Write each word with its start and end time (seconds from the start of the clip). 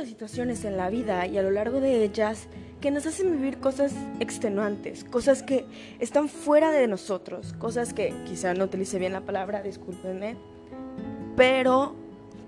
muchas 0.00 0.08
situaciones 0.08 0.64
en 0.64 0.78
la 0.78 0.88
vida 0.88 1.26
y 1.26 1.36
a 1.36 1.42
lo 1.42 1.50
largo 1.50 1.78
de 1.78 2.02
ellas 2.02 2.46
que 2.80 2.90
nos 2.90 3.04
hacen 3.04 3.32
vivir 3.32 3.58
cosas 3.58 3.92
extenuantes, 4.18 5.04
cosas 5.04 5.42
que 5.42 5.66
están 5.98 6.30
fuera 6.30 6.70
de 6.70 6.86
nosotros, 6.86 7.52
cosas 7.58 7.92
que 7.92 8.14
quizá 8.24 8.54
no 8.54 8.64
utilice 8.64 8.98
bien 8.98 9.12
la 9.12 9.20
palabra, 9.20 9.62
discúlpenme, 9.62 10.36
pero 11.36 11.94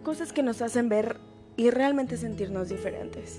cosas 0.02 0.32
que 0.32 0.42
nos 0.42 0.62
hacen 0.62 0.88
ver 0.88 1.18
y 1.58 1.68
realmente 1.68 2.16
sentirnos 2.16 2.70
diferentes. 2.70 3.38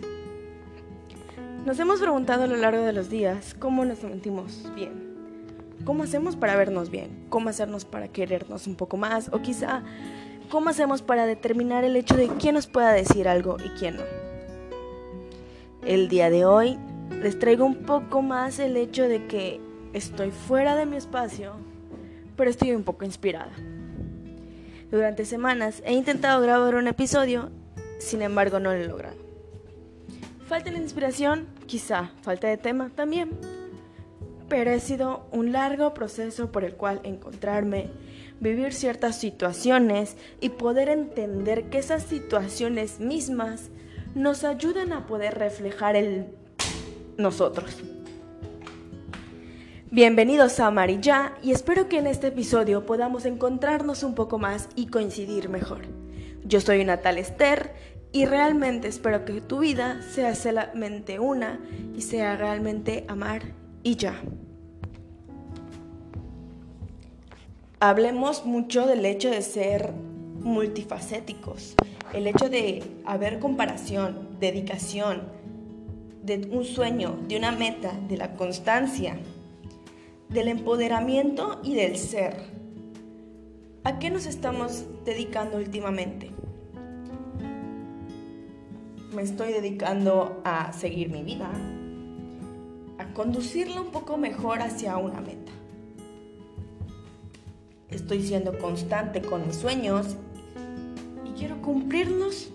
Nos 1.66 1.80
hemos 1.80 2.00
preguntado 2.00 2.44
a 2.44 2.48
lo 2.48 2.58
largo 2.58 2.84
de 2.84 2.94
los 2.94 3.10
días 3.10 3.56
cómo 3.58 3.84
nos 3.84 3.98
sentimos 3.98 4.72
bien, 4.76 4.92
cómo 5.86 6.04
hacemos 6.04 6.36
para 6.36 6.56
vernos 6.56 6.92
bien, 6.92 7.26
cómo 7.30 7.50
hacernos 7.50 7.84
para 7.84 8.10
querernos 8.10 8.68
un 8.68 8.76
poco 8.76 8.96
más 8.96 9.30
o 9.34 9.42
quizá 9.42 9.82
cómo 10.54 10.70
hacemos 10.70 11.02
para 11.02 11.26
determinar 11.26 11.84
el 11.84 11.96
hecho 11.96 12.16
de 12.16 12.28
quién 12.28 12.54
nos 12.54 12.68
pueda 12.68 12.92
decir 12.92 13.28
algo 13.28 13.58
y 13.66 13.70
quién 13.70 13.96
no. 13.96 14.04
El 15.84 16.10
día 16.10 16.30
de 16.30 16.46
hoy 16.46 16.78
les 17.24 17.40
traigo 17.40 17.66
un 17.66 17.78
poco 17.78 18.22
más 18.22 18.60
el 18.60 18.78
hecho 18.78 19.10
de 19.10 19.26
que 19.26 19.60
estoy 19.94 20.30
fuera 20.30 20.76
de 20.76 20.86
mi 20.86 20.96
espacio, 20.96 21.54
pero 22.38 22.52
estoy 22.52 22.74
un 22.74 22.84
poco 22.84 23.04
inspirada. 23.04 23.52
Durante 24.92 25.26
semanas 25.26 25.82
he 25.88 25.94
intentado 25.94 26.40
grabar 26.40 26.76
un 26.76 26.88
episodio, 26.88 27.50
sin 27.98 28.22
embargo 28.22 28.60
no 28.60 28.74
lo 28.74 28.80
he 28.80 28.88
logrado. 28.88 29.18
Falta 30.46 30.70
la 30.70 30.78
inspiración, 30.78 31.48
quizá, 31.66 32.12
falta 32.22 32.48
de 32.48 32.58
tema 32.58 32.92
también, 32.94 33.32
pero 34.50 34.70
ha 34.70 34.80
sido 34.80 35.26
un 35.32 35.52
largo 35.52 35.96
proceso 35.96 36.52
por 36.52 36.64
el 36.64 36.76
cual 36.76 37.02
encontrarme, 37.04 37.90
vivir 38.44 38.74
ciertas 38.74 39.18
situaciones 39.18 40.18
y 40.42 40.50
poder 40.50 40.90
entender 40.90 41.70
que 41.70 41.78
esas 41.78 42.04
situaciones 42.04 43.00
mismas 43.00 43.70
nos 44.16 44.44
ayudan 44.44 44.92
a 44.92 45.08
poder 45.08 45.36
reflejar 45.36 45.96
el 45.96 46.28
nosotros. 47.18 47.78
Bienvenidos 49.90 50.60
a 50.60 50.68
Amarilla 50.68 51.36
y 51.42 51.52
espero 51.52 51.88
que 51.88 52.00
en 52.00 52.08
este 52.08 52.28
episodio 52.28 52.86
podamos 52.86 53.26
encontrarnos 53.26 54.04
un 54.04 54.14
poco 54.14 54.40
más 54.40 54.68
y 54.76 54.88
coincidir 54.88 55.48
mejor. 55.48 55.84
Yo 56.44 56.60
soy 56.60 56.84
Natal 56.84 57.20
Esther 57.20 57.74
y 58.12 58.26
realmente 58.26 58.90
espero 58.90 59.24
que 59.24 59.40
tu 59.40 59.60
vida 59.60 60.02
sea 60.02 60.36
solamente 60.36 61.20
una 61.20 61.62
y 61.96 62.02
sea 62.02 62.36
realmente 62.36 63.06
amar 63.08 63.54
y 63.84 63.96
ya. 63.96 64.22
Hablemos 67.86 68.46
mucho 68.46 68.88
del 68.88 69.06
hecho 69.06 69.30
de 69.30 69.42
ser 69.42 69.92
multifacéticos, 70.40 71.76
el 72.14 72.28
hecho 72.28 72.48
de 72.48 72.82
haber 73.04 73.40
comparación, 73.40 74.38
dedicación, 74.40 75.24
de 76.22 76.48
un 76.50 76.64
sueño, 76.64 77.20
de 77.28 77.36
una 77.36 77.52
meta, 77.52 77.92
de 78.08 78.16
la 78.16 78.36
constancia, 78.36 79.18
del 80.30 80.48
empoderamiento 80.48 81.60
y 81.62 81.76
del 81.76 81.98
ser. 81.98 82.38
¿A 83.84 84.00
qué 84.00 84.10
nos 84.10 84.28
estamos 84.28 84.86
dedicando 85.04 85.58
últimamente? 85.58 86.32
Me 89.14 89.24
estoy 89.24 89.52
dedicando 89.52 90.42
a 90.46 90.72
seguir 90.72 91.10
mi 91.10 91.22
vida, 91.22 91.52
a 92.98 93.14
conducirla 93.14 93.82
un 93.82 93.92
poco 93.92 94.16
mejor 94.16 94.62
hacia 94.62 94.96
una 94.96 95.20
meta. 95.20 95.52
Estoy 97.90 98.24
siendo 98.24 98.58
constante 98.58 99.22
con 99.22 99.46
mis 99.46 99.56
sueños 99.56 100.18
y 101.26 101.32
quiero 101.32 101.62
cumplirlos 101.62 102.52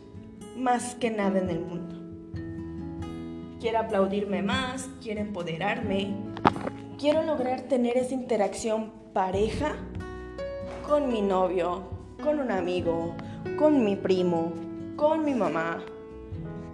más 0.57 0.95
que 0.95 1.11
nada 1.11 1.39
en 1.39 1.51
el 1.51 1.61
mundo. 1.61 1.97
Quiero 3.61 3.79
aplaudirme 3.79 4.43
más, 4.43 4.89
quiero 5.03 5.21
empoderarme, 5.21 6.15
quiero 6.99 7.23
lograr 7.23 7.63
tener 7.63 7.97
esa 7.97 8.15
interacción 8.15 8.93
pareja 9.13 9.75
con 10.87 11.13
mi 11.13 11.23
novio, 11.23 11.83
con 12.23 12.41
un 12.41 12.51
amigo, 12.51 13.15
con 13.59 13.85
mi 13.85 13.97
primo, 13.97 14.53
con 14.97 15.25
mi 15.25 15.35
mamá. 15.35 15.83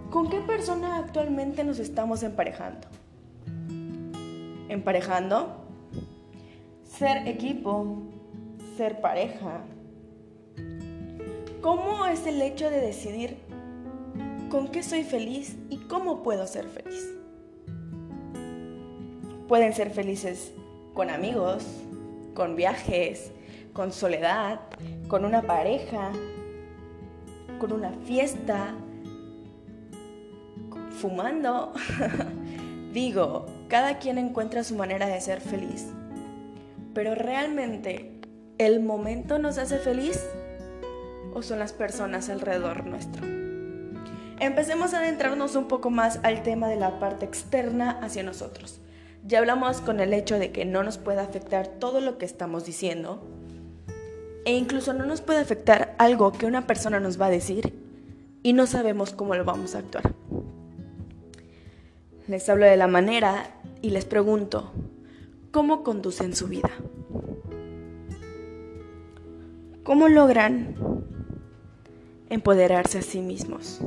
¿Con 0.09 0.29
qué 0.29 0.39
persona 0.39 0.97
actualmente 0.97 1.63
nos 1.63 1.79
estamos 1.79 2.23
emparejando? 2.23 2.87
Emparejando, 4.69 5.65
ser 6.83 7.27
equipo, 7.27 8.03
ser 8.75 8.99
pareja. 8.99 9.61
¿Cómo 11.61 12.05
es 12.05 12.27
el 12.27 12.41
hecho 12.41 12.69
de 12.69 12.79
decidir 12.79 13.37
con 14.49 14.67
qué 14.67 14.83
soy 14.83 15.03
feliz 15.03 15.55
y 15.69 15.77
cómo 15.77 16.23
puedo 16.23 16.45
ser 16.45 16.65
feliz? 16.65 17.11
Pueden 19.47 19.73
ser 19.73 19.91
felices 19.91 20.51
con 20.93 21.09
amigos, 21.09 21.65
con 22.33 22.55
viajes, 22.55 23.31
con 23.73 23.91
soledad, 23.91 24.59
con 25.07 25.25
una 25.25 25.41
pareja, 25.41 26.11
con 27.59 27.71
una 27.71 27.91
fiesta, 28.05 28.73
fumando. 30.91 31.73
Digo, 32.93 33.45
cada 33.67 33.99
quien 33.99 34.17
encuentra 34.17 34.63
su 34.63 34.75
manera 34.75 35.07
de 35.07 35.19
ser 35.21 35.41
feliz. 35.41 35.87
Pero 36.93 37.13
realmente 37.13 38.14
¿El 38.57 38.79
momento 38.79 39.37
nos 39.37 39.57
hace 39.57 39.79
feliz 39.79 40.17
o 41.33 41.41
son 41.41 41.59
las 41.59 41.73
personas 41.73 42.29
alrededor 42.29 42.85
nuestro? 42.85 43.21
Empecemos 44.39 44.93
a 44.93 44.99
adentrarnos 44.99 45.57
un 45.57 45.67
poco 45.67 45.89
más 45.89 46.21
al 46.23 46.41
tema 46.41 46.69
de 46.69 46.77
la 46.77 46.97
parte 46.97 47.25
externa 47.25 47.99
hacia 48.01 48.23
nosotros. 48.23 48.79
Ya 49.27 49.39
hablamos 49.39 49.81
con 49.81 49.99
el 49.99 50.13
hecho 50.13 50.39
de 50.39 50.53
que 50.53 50.63
no 50.63 50.83
nos 50.83 50.97
puede 50.97 51.19
afectar 51.19 51.67
todo 51.67 51.99
lo 51.99 52.17
que 52.17 52.23
estamos 52.23 52.65
diciendo 52.65 53.27
e 54.45 54.55
incluso 54.55 54.93
no 54.93 55.05
nos 55.05 55.19
puede 55.19 55.39
afectar 55.39 55.93
algo 55.97 56.31
que 56.31 56.45
una 56.45 56.65
persona 56.65 57.01
nos 57.01 57.19
va 57.19 57.25
a 57.25 57.31
decir 57.31 57.73
y 58.41 58.53
no 58.53 58.67
sabemos 58.67 59.11
cómo 59.11 59.35
lo 59.35 59.43
vamos 59.43 59.75
a 59.75 59.79
actuar. 59.79 60.13
Les 62.29 62.47
hablo 62.47 62.65
de 62.65 62.77
la 62.77 62.87
manera 62.87 63.49
y 63.81 63.89
les 63.89 64.05
pregunto, 64.05 64.71
¿cómo 65.51 65.83
conducen 65.83 66.33
su 66.33 66.47
vida? 66.47 66.69
¿Cómo 69.85 70.09
logran 70.09 70.75
empoderarse 72.29 72.97
a 72.97 73.01
sí 73.03 73.21
mismos? 73.21 73.81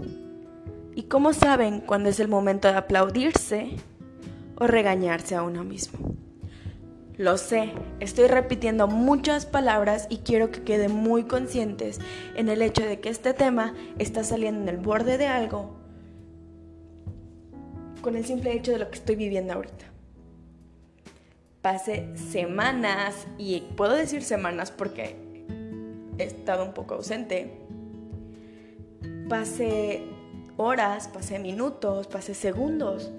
¿Y 0.95 1.03
cómo 1.03 1.33
saben 1.33 1.81
cuándo 1.81 2.09
es 2.09 2.21
el 2.21 2.29
momento 2.29 2.69
de 2.69 2.75
aplaudirse 2.75 3.71
o 4.55 4.69
regañarse 4.69 5.35
a 5.35 5.43
uno 5.43 5.65
mismo? 5.65 6.15
Lo 7.17 7.37
sé, 7.37 7.73
estoy 7.99 8.29
repitiendo 8.29 8.87
muchas 8.87 9.45
palabras 9.45 10.07
y 10.09 10.19
quiero 10.19 10.53
que 10.53 10.63
queden 10.63 10.95
muy 10.95 11.25
conscientes 11.25 11.99
en 12.37 12.49
el 12.49 12.63
hecho 12.63 12.87
de 12.87 13.01
que 13.01 13.09
este 13.09 13.35
tema 13.35 13.75
está 13.99 14.23
saliendo 14.23 14.63
en 14.63 14.69
el 14.69 14.77
borde 14.77 15.19
de 15.19 15.27
algo 15.27 15.81
con 18.03 18.15
el 18.15 18.25
simple 18.25 18.53
hecho 18.53 18.71
de 18.71 18.79
lo 18.79 18.89
que 18.89 18.99
estoy 18.99 19.17
viviendo 19.17 19.55
ahorita. 19.55 19.87
Pasé 21.61 22.17
semanas, 22.17 23.27
y 23.37 23.63
puedo 23.77 23.95
decir 23.95 24.23
semanas 24.23 24.71
porque 24.71 25.28
estado 26.19 26.65
un 26.65 26.75
poco 26.75 26.95
ausente. 26.95 27.61
Pasé 29.29 30.05
horas, 30.57 31.09
pasé 31.09 31.39
minutos, 31.39 32.07
pasé 32.07 32.35
segundos 32.35 33.11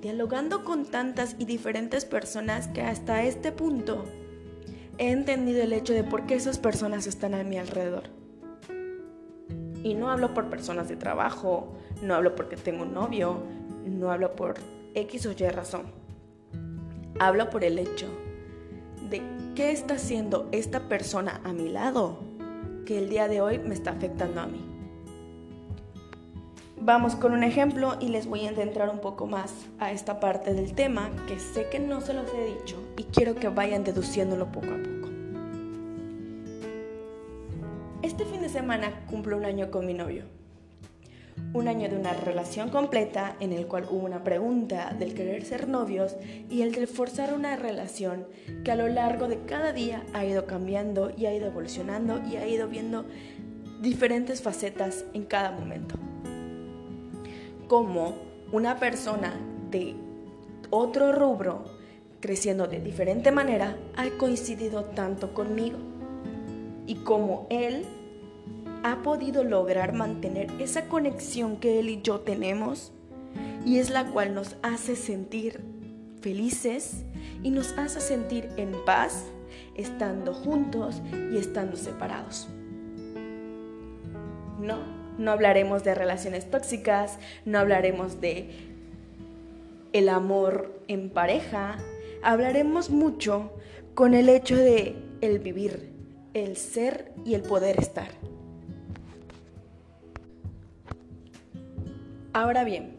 dialogando 0.00 0.64
con 0.64 0.84
tantas 0.84 1.36
y 1.38 1.46
diferentes 1.46 2.04
personas 2.04 2.68
que 2.68 2.82
hasta 2.82 3.24
este 3.24 3.50
punto 3.50 4.04
he 4.98 5.10
entendido 5.10 5.62
el 5.62 5.72
hecho 5.72 5.92
de 5.94 6.04
por 6.04 6.26
qué 6.26 6.34
esas 6.34 6.58
personas 6.58 7.06
están 7.06 7.34
a 7.34 7.44
mi 7.44 7.58
alrededor. 7.58 8.04
Y 9.82 9.94
no 9.94 10.10
hablo 10.10 10.34
por 10.34 10.48
personas 10.48 10.88
de 10.88 10.96
trabajo, 10.96 11.74
no 12.02 12.14
hablo 12.14 12.34
porque 12.34 12.56
tengo 12.56 12.84
un 12.84 12.94
novio, 12.94 13.42
no 13.84 14.10
hablo 14.10 14.34
por 14.36 14.54
X 14.94 15.26
o 15.26 15.32
Y 15.32 15.48
razón. 15.48 15.86
Hablo 17.18 17.50
por 17.50 17.64
el 17.64 17.78
hecho 17.78 18.06
de 19.10 19.22
qué 19.54 19.70
está 19.70 19.94
haciendo 19.94 20.48
esta 20.52 20.88
persona 20.88 21.40
a 21.44 21.52
mi 21.52 21.68
lado 21.68 22.25
que 22.86 22.96
el 22.96 23.10
día 23.10 23.28
de 23.28 23.42
hoy 23.42 23.58
me 23.58 23.74
está 23.74 23.90
afectando 23.90 24.40
a 24.40 24.46
mí. 24.46 24.64
Vamos 26.80 27.16
con 27.16 27.32
un 27.32 27.42
ejemplo 27.42 27.96
y 28.00 28.08
les 28.08 28.26
voy 28.26 28.46
a 28.46 28.50
adentrar 28.50 28.88
un 28.88 29.00
poco 29.00 29.26
más 29.26 29.52
a 29.78 29.90
esta 29.90 30.20
parte 30.20 30.54
del 30.54 30.72
tema 30.72 31.10
que 31.26 31.38
sé 31.38 31.68
que 31.68 31.80
no 31.80 32.00
se 32.00 32.14
los 32.14 32.32
he 32.32 32.46
dicho 32.46 32.82
y 32.96 33.02
quiero 33.04 33.34
que 33.34 33.48
vayan 33.48 33.82
deduciéndolo 33.82 34.46
poco 34.52 34.68
a 34.68 34.76
poco. 34.76 35.08
Este 38.02 38.24
fin 38.24 38.40
de 38.40 38.48
semana 38.48 39.04
cumplo 39.10 39.36
un 39.36 39.44
año 39.44 39.70
con 39.70 39.84
mi 39.84 39.92
novio 39.92 40.24
un 41.52 41.68
año 41.68 41.88
de 41.88 41.96
una 41.96 42.12
relación 42.12 42.70
completa 42.70 43.36
en 43.40 43.52
el 43.52 43.66
cual 43.66 43.86
hubo 43.90 44.04
una 44.04 44.22
pregunta 44.22 44.94
del 44.98 45.14
querer 45.14 45.44
ser 45.44 45.68
novios 45.68 46.16
y 46.50 46.62
el 46.62 46.72
de 46.72 46.86
forzar 46.86 47.32
una 47.34 47.56
relación 47.56 48.26
que 48.64 48.72
a 48.72 48.76
lo 48.76 48.88
largo 48.88 49.28
de 49.28 49.40
cada 49.46 49.72
día 49.72 50.04
ha 50.12 50.24
ido 50.24 50.46
cambiando 50.46 51.12
y 51.16 51.26
ha 51.26 51.34
ido 51.34 51.46
evolucionando 51.46 52.20
y 52.26 52.36
ha 52.36 52.46
ido 52.46 52.68
viendo 52.68 53.06
diferentes 53.80 54.42
facetas 54.42 55.04
en 55.12 55.24
cada 55.24 55.50
momento. 55.50 55.96
cómo 57.68 58.14
una 58.52 58.78
persona 58.78 59.34
de 59.70 59.96
otro 60.70 61.12
rubro, 61.12 61.64
creciendo 62.20 62.66
de 62.66 62.80
diferente 62.80 63.32
manera, 63.32 63.76
ha 63.96 64.08
coincidido 64.18 64.84
tanto 64.84 65.34
conmigo. 65.34 65.78
Y 66.86 66.96
cómo 66.96 67.46
él 67.50 67.84
ha 68.82 69.02
podido 69.02 69.44
lograr 69.44 69.92
mantener 69.92 70.50
esa 70.60 70.88
conexión 70.88 71.56
que 71.56 71.80
él 71.80 71.88
y 71.88 72.02
yo 72.02 72.20
tenemos 72.20 72.92
y 73.64 73.78
es 73.78 73.90
la 73.90 74.06
cual 74.06 74.34
nos 74.34 74.56
hace 74.62 74.96
sentir 74.96 75.60
felices 76.20 77.04
y 77.42 77.50
nos 77.50 77.72
hace 77.78 78.00
sentir 78.00 78.48
en 78.56 78.72
paz 78.84 79.24
estando 79.74 80.34
juntos 80.34 81.02
y 81.32 81.36
estando 81.36 81.76
separados. 81.76 82.48
No, 84.60 84.78
no 85.18 85.30
hablaremos 85.30 85.84
de 85.84 85.94
relaciones 85.94 86.50
tóxicas, 86.50 87.18
no 87.44 87.58
hablaremos 87.58 88.20
de 88.20 88.50
el 89.92 90.08
amor 90.08 90.80
en 90.88 91.10
pareja, 91.10 91.76
hablaremos 92.22 92.90
mucho 92.90 93.52
con 93.94 94.14
el 94.14 94.28
hecho 94.28 94.56
de 94.56 94.96
el 95.20 95.38
vivir, 95.38 95.90
el 96.34 96.56
ser 96.56 97.12
y 97.24 97.34
el 97.34 97.42
poder 97.42 97.80
estar. 97.80 98.08
Ahora 102.36 102.64
bien, 102.64 102.94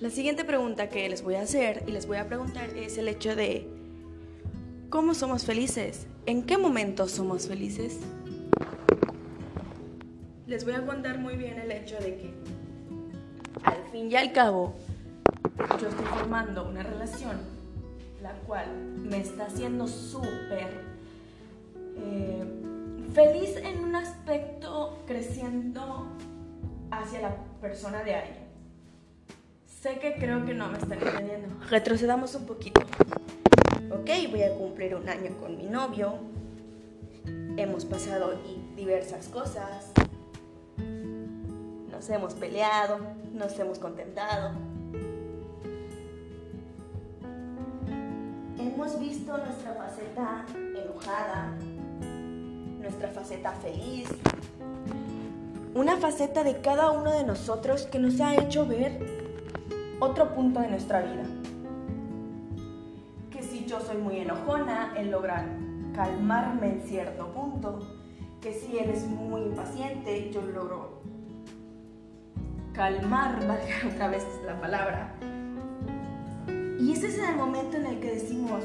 la 0.00 0.10
siguiente 0.10 0.44
pregunta 0.44 0.88
que 0.88 1.08
les 1.08 1.22
voy 1.22 1.36
a 1.36 1.42
hacer 1.42 1.84
y 1.86 1.92
les 1.92 2.08
voy 2.08 2.16
a 2.16 2.26
preguntar 2.26 2.68
es 2.70 2.98
el 2.98 3.06
hecho 3.06 3.36
de 3.36 3.68
¿cómo 4.90 5.14
somos 5.14 5.44
felices? 5.44 6.08
¿En 6.26 6.42
qué 6.42 6.58
momento 6.58 7.06
somos 7.06 7.46
felices? 7.46 8.00
Les 10.48 10.64
voy 10.64 10.74
a 10.74 10.84
contar 10.84 11.20
muy 11.20 11.36
bien 11.36 11.60
el 11.60 11.70
hecho 11.70 11.96
de 11.98 12.16
que 12.16 12.34
al 13.62 13.84
fin 13.92 14.10
y 14.10 14.16
al 14.16 14.32
cabo 14.32 14.74
yo 15.80 15.88
estoy 15.88 16.06
formando 16.06 16.68
una 16.68 16.82
relación 16.82 17.36
la 18.20 18.32
cual 18.48 18.66
me 18.96 19.20
está 19.20 19.46
haciendo 19.46 19.86
súper 19.86 20.72
eh, 21.98 22.44
feliz 23.14 23.58
en 23.58 23.84
un 23.84 23.94
aspecto 23.94 25.04
creciendo 25.06 26.08
hacia 26.90 27.20
la 27.20 27.36
persona 27.60 28.02
de 28.02 28.16
alguien. 28.16 28.41
Sé 29.82 29.98
que 29.98 30.14
creo 30.14 30.46
que 30.46 30.54
no 30.54 30.68
me 30.68 30.78
están 30.78 30.92
entendiendo. 30.92 31.48
Retrocedamos 31.68 32.36
un 32.36 32.46
poquito. 32.46 32.82
Ok, 33.90 34.10
voy 34.30 34.44
a 34.44 34.54
cumplir 34.54 34.94
un 34.94 35.08
año 35.08 35.36
con 35.40 35.56
mi 35.56 35.64
novio. 35.64 36.18
Hemos 37.56 37.84
pasado 37.84 38.32
diversas 38.76 39.26
cosas. 39.26 39.90
Nos 41.90 42.08
hemos 42.10 42.34
peleado, 42.34 43.00
nos 43.34 43.58
hemos 43.58 43.80
contentado. 43.80 44.52
Hemos 48.60 49.00
visto 49.00 49.36
nuestra 49.36 49.74
faceta 49.74 50.46
enojada, 50.56 51.56
nuestra 52.78 53.08
faceta 53.08 53.50
feliz, 53.54 54.08
una 55.74 55.96
faceta 55.96 56.44
de 56.44 56.60
cada 56.60 56.92
uno 56.92 57.12
de 57.12 57.24
nosotros 57.24 57.82
que 57.86 57.98
nos 57.98 58.20
ha 58.20 58.36
hecho 58.36 58.64
ver 58.64 59.21
otro 60.02 60.34
punto 60.34 60.58
de 60.58 60.68
nuestra 60.68 61.00
vida. 61.00 61.22
Que 63.30 63.40
si 63.40 63.66
yo 63.66 63.78
soy 63.78 63.98
muy 63.98 64.18
enojona, 64.18 64.94
él 64.96 65.12
logra 65.12 65.46
calmarme 65.94 66.72
en 66.72 66.80
cierto 66.82 67.28
punto. 67.32 67.78
Que 68.40 68.52
si 68.52 68.78
él 68.78 68.90
es 68.90 69.06
muy 69.06 69.42
impaciente, 69.42 70.32
yo 70.32 70.42
logro 70.42 71.02
calmar, 72.72 73.38
valga 73.46 73.94
otra 73.94 74.08
vez 74.08 74.26
la 74.44 74.60
palabra. 74.60 75.14
Y 76.80 76.90
ese 76.90 77.06
es 77.06 77.18
el 77.20 77.36
momento 77.36 77.76
en 77.76 77.86
el 77.86 78.00
que 78.00 78.14
decimos, 78.14 78.64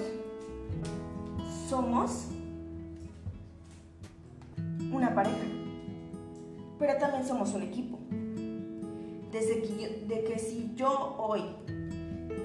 somos 1.70 2.30
una 4.92 5.14
pareja, 5.14 5.46
pero 6.80 6.98
también 6.98 7.28
somos 7.28 7.54
un 7.54 7.62
equipo 7.62 8.00
desde 9.40 9.62
que, 9.62 10.06
de 10.08 10.24
que 10.24 10.40
si 10.40 10.74
yo 10.76 11.16
hoy 11.20 11.44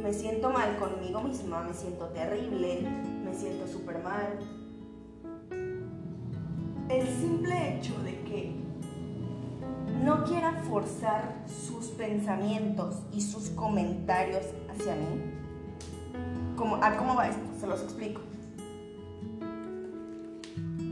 me 0.03 0.13
siento 0.13 0.51
mal 0.51 0.77
conmigo 0.77 1.23
misma, 1.23 1.63
me 1.63 1.73
siento 1.73 2.07
terrible, 2.09 2.83
me 3.25 3.35
siento 3.35 3.67
súper 3.67 4.03
mal, 4.03 4.39
el 6.89 7.07
simple 7.09 7.77
hecho 7.77 7.95
de 8.03 8.21
que 8.25 8.53
no 10.05 10.25
quiera 10.25 10.53
forzar 10.69 11.45
sus 11.47 11.87
pensamientos 11.89 12.97
y 13.13 13.23
sus 13.23 13.49
comentarios 13.51 14.45
hacia 14.69 14.95
mí, 14.95 15.23
como, 16.57 16.77
¿a 16.77 16.97
cómo 16.97 17.15
va 17.15 17.29
esto? 17.29 17.43
Se 17.59 17.67
los 17.67 17.83
explico. 17.83 18.21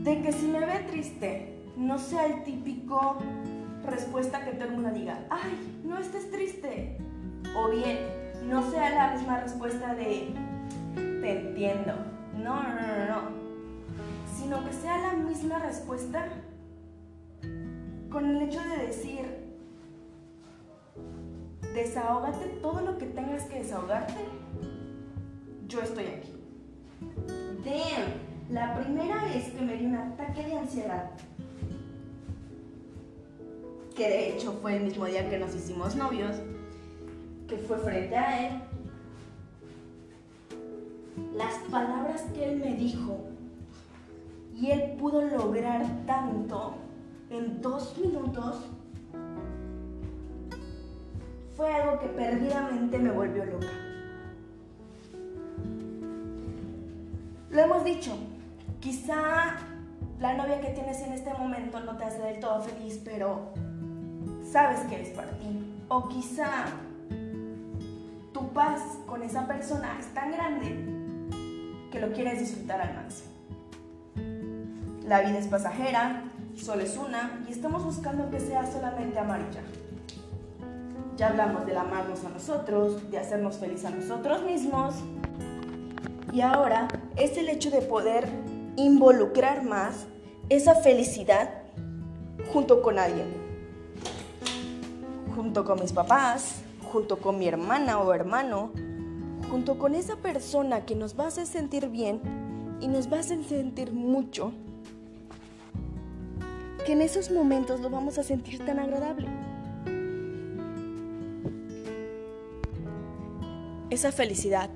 De 0.03 0.21
que 0.23 0.31
si 0.31 0.47
me 0.47 0.61
ve 0.61 0.79
triste, 0.89 1.61
no 1.77 1.99
sea 1.99 2.25
el 2.25 2.43
típico 2.43 3.17
respuesta 3.85 4.43
que 4.43 4.51
todo 4.51 4.65
el 4.65 4.71
mundo 4.71 4.89
diga, 4.91 5.25
ay, 5.29 5.80
no 5.91 5.99
estés 5.99 6.31
triste. 6.31 6.97
O 7.55 7.69
bien, 7.69 7.99
no 8.47 8.63
sea 8.71 8.89
la 8.91 9.13
misma 9.13 9.41
respuesta 9.41 9.93
de, 9.93 10.33
te 10.95 11.39
entiendo. 11.39 11.93
No, 12.37 12.63
no, 12.63 12.69
no, 12.69 12.87
no, 12.87 13.07
no. 13.07 13.41
Sino 14.33 14.65
que 14.65 14.73
sea 14.73 14.97
la 14.97 15.13
misma 15.13 15.59
respuesta 15.59 16.29
con 18.09 18.25
el 18.25 18.41
hecho 18.41 18.61
de 18.61 18.87
decir, 18.87 19.25
desahógate 21.73 22.47
todo 22.61 22.81
lo 22.81 22.97
que 22.97 23.07
tengas 23.07 23.43
que 23.43 23.59
desahogarte. 23.59 24.25
Yo 25.67 25.81
estoy 25.81 26.05
aquí. 26.05 26.33
Damn, 27.63 28.53
la 28.53 28.75
primera 28.75 29.25
vez 29.25 29.49
que 29.51 29.61
me 29.61 29.75
dio 29.75 29.89
un 29.89 29.95
ataque 29.95 30.43
de 30.43 30.57
ansiedad 30.57 31.11
que 33.95 34.07
de 34.07 34.29
hecho 34.29 34.53
fue 34.61 34.77
el 34.77 34.83
mismo 34.83 35.05
día 35.05 35.29
que 35.29 35.37
nos 35.37 35.55
hicimos 35.55 35.95
novios, 35.95 36.37
que 37.47 37.57
fue 37.57 37.77
frente 37.79 38.15
a 38.15 38.47
él, 38.47 38.61
las 41.35 41.55
palabras 41.69 42.23
que 42.33 42.51
él 42.51 42.59
me 42.59 42.75
dijo 42.75 43.19
y 44.55 44.71
él 44.71 44.95
pudo 44.97 45.21
lograr 45.21 45.85
tanto 46.05 46.75
en 47.29 47.61
dos 47.61 47.97
minutos, 47.97 48.65
fue 51.55 51.73
algo 51.73 51.99
que 51.99 52.07
perdidamente 52.07 52.97
me 52.97 53.11
volvió 53.11 53.45
loca. 53.45 53.67
Lo 57.49 57.59
hemos 57.59 57.83
dicho, 57.83 58.17
quizá 58.79 59.57
la 60.19 60.33
novia 60.35 60.61
que 60.61 60.69
tienes 60.69 61.01
en 61.01 61.13
este 61.13 61.33
momento 61.33 61.79
no 61.81 61.97
te 61.97 62.05
hace 62.05 62.21
del 62.21 62.39
todo 62.39 62.61
feliz, 62.61 63.01
pero 63.03 63.51
sabes 64.51 64.81
que 64.81 65.01
es 65.01 65.09
para 65.09 65.31
ti. 65.31 65.47
O 65.87 66.09
quizá 66.09 66.65
tu 68.33 68.47
paz 68.49 68.81
con 69.07 69.23
esa 69.23 69.47
persona 69.47 69.97
es 69.99 70.13
tan 70.13 70.31
grande 70.31 70.67
que 71.91 71.99
lo 71.99 72.11
quieres 72.11 72.39
disfrutar 72.39 72.81
al 72.81 72.95
máximo. 72.95 73.29
La 75.05 75.21
vida 75.21 75.39
es 75.39 75.47
pasajera, 75.47 76.23
solo 76.55 76.83
es 76.83 76.97
una 76.97 77.43
y 77.47 77.51
estamos 77.51 77.83
buscando 77.83 78.29
que 78.29 78.39
sea 78.39 78.69
solamente 78.71 79.19
amarilla. 79.19 79.61
ya. 81.17 81.27
hablamos 81.27 81.65
del 81.65 81.77
amarnos 81.77 82.23
a 82.25 82.29
nosotros, 82.29 83.09
de 83.11 83.17
hacernos 83.17 83.57
felices 83.57 83.85
a 83.85 83.89
nosotros 83.91 84.43
mismos. 84.43 84.95
Y 86.31 86.41
ahora 86.41 86.87
es 87.17 87.37
el 87.37 87.49
hecho 87.49 87.71
de 87.71 87.81
poder 87.81 88.27
involucrar 88.77 89.63
más 89.63 90.07
esa 90.47 90.75
felicidad 90.75 91.49
junto 92.53 92.81
con 92.81 92.97
alguien 92.97 93.40
junto 95.41 95.65
con 95.65 95.81
mis 95.81 95.91
papás, 95.91 96.61
junto 96.83 97.17
con 97.17 97.39
mi 97.39 97.47
hermana 97.47 97.97
o 97.99 98.13
hermano, 98.13 98.71
junto 99.49 99.79
con 99.79 99.95
esa 99.95 100.17
persona 100.17 100.85
que 100.85 100.95
nos 100.95 101.19
va 101.19 101.23
a 101.23 101.27
hacer 101.29 101.47
sentir 101.47 101.89
bien 101.89 102.21
y 102.79 102.87
nos 102.87 103.11
va 103.11 103.17
a 103.17 103.19
hacer 103.21 103.43
sentir 103.43 103.91
mucho, 103.91 104.51
que 106.85 106.91
en 106.91 107.01
esos 107.01 107.31
momentos 107.31 107.79
lo 107.79 107.89
vamos 107.89 108.19
a 108.19 108.23
sentir 108.23 108.63
tan 108.63 108.77
agradable. 108.77 109.27
Esa 113.89 114.11
felicidad, 114.11 114.69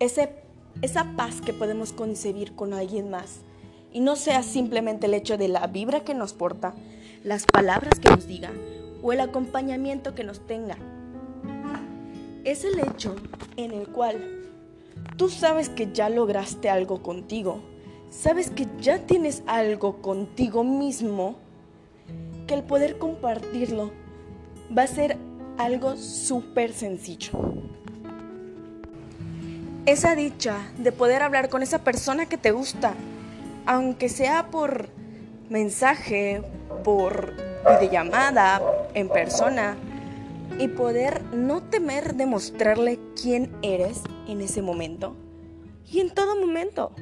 ese, 0.00 0.34
esa 0.82 1.14
paz 1.16 1.40
que 1.40 1.54
podemos 1.54 1.94
concebir 1.94 2.54
con 2.54 2.74
alguien 2.74 3.08
más 3.08 3.38
y 3.90 4.00
no 4.00 4.16
sea 4.16 4.42
simplemente 4.42 5.06
el 5.06 5.14
hecho 5.14 5.38
de 5.38 5.48
la 5.48 5.66
vibra 5.66 6.00
que 6.00 6.12
nos 6.12 6.34
porta, 6.34 6.74
las 7.24 7.46
palabras 7.46 7.98
que 7.98 8.10
nos 8.10 8.26
diga, 8.26 8.50
o 9.06 9.12
el 9.12 9.20
acompañamiento 9.20 10.16
que 10.16 10.24
nos 10.24 10.44
tenga. 10.48 10.76
Es 12.42 12.64
el 12.64 12.80
hecho 12.80 13.14
en 13.56 13.70
el 13.70 13.86
cual 13.86 14.42
tú 15.16 15.28
sabes 15.28 15.68
que 15.68 15.92
ya 15.92 16.08
lograste 16.08 16.68
algo 16.68 17.04
contigo, 17.04 17.60
sabes 18.10 18.50
que 18.50 18.66
ya 18.80 18.98
tienes 18.98 19.44
algo 19.46 20.02
contigo 20.02 20.64
mismo, 20.64 21.36
que 22.48 22.54
el 22.54 22.64
poder 22.64 22.98
compartirlo 22.98 23.92
va 24.76 24.82
a 24.82 24.88
ser 24.88 25.18
algo 25.56 25.94
súper 25.94 26.72
sencillo. 26.72 27.30
Esa 29.86 30.16
dicha 30.16 30.56
de 30.78 30.90
poder 30.90 31.22
hablar 31.22 31.48
con 31.48 31.62
esa 31.62 31.84
persona 31.84 32.26
que 32.26 32.38
te 32.38 32.50
gusta, 32.50 32.94
aunque 33.66 34.08
sea 34.08 34.50
por 34.50 34.88
mensaje, 35.48 36.42
por 36.82 37.34
videollamada, 37.66 38.60
en 38.96 39.08
persona, 39.08 39.76
y 40.58 40.68
poder 40.68 41.22
no 41.34 41.62
temer 41.62 42.14
demostrarle 42.14 42.98
quién 43.20 43.54
eres 43.62 44.00
en 44.26 44.40
ese 44.40 44.62
momento 44.62 45.14
y 45.90 46.00
en 46.00 46.10
todo 46.10 46.34
momento. 46.36 46.92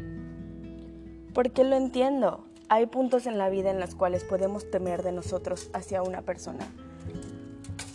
Porque 1.32 1.64
lo 1.64 1.76
entiendo, 1.76 2.44
hay 2.68 2.86
puntos 2.86 3.26
en 3.26 3.38
la 3.38 3.48
vida 3.48 3.70
en 3.70 3.80
los 3.80 3.94
cuales 3.94 4.24
podemos 4.24 4.68
temer 4.70 5.02
de 5.02 5.12
nosotros 5.12 5.70
hacia 5.72 6.02
una 6.02 6.22
persona. 6.22 6.66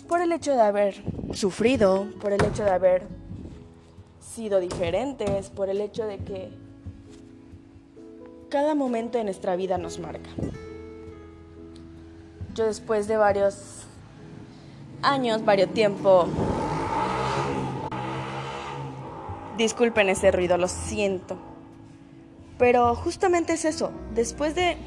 Por 0.07 0.21
el 0.21 0.31
hecho 0.31 0.53
de 0.53 0.61
haber 0.61 0.95
sufrido, 1.33 2.07
por 2.21 2.31
el 2.31 2.43
hecho 2.43 2.63
de 2.63 2.71
haber 2.71 3.03
sido 4.19 4.59
diferentes, 4.59 5.49
por 5.49 5.69
el 5.69 5.81
hecho 5.81 6.05
de 6.05 6.17
que 6.19 6.49
cada 8.49 8.75
momento 8.75 9.17
de 9.17 9.25
nuestra 9.25 9.55
vida 9.55 9.77
nos 9.77 9.99
marca. 9.99 10.29
Yo 12.55 12.65
después 12.65 13.07
de 13.07 13.17
varios 13.17 13.85
años, 15.01 15.45
varios 15.45 15.73
tiempo, 15.73 16.27
disculpen 19.57 20.09
ese 20.09 20.31
ruido, 20.31 20.57
lo 20.57 20.67
siento. 20.67 21.37
Pero 22.57 22.95
justamente 22.95 23.53
es 23.53 23.65
eso, 23.65 23.91
después 24.13 24.55
de 24.55 24.77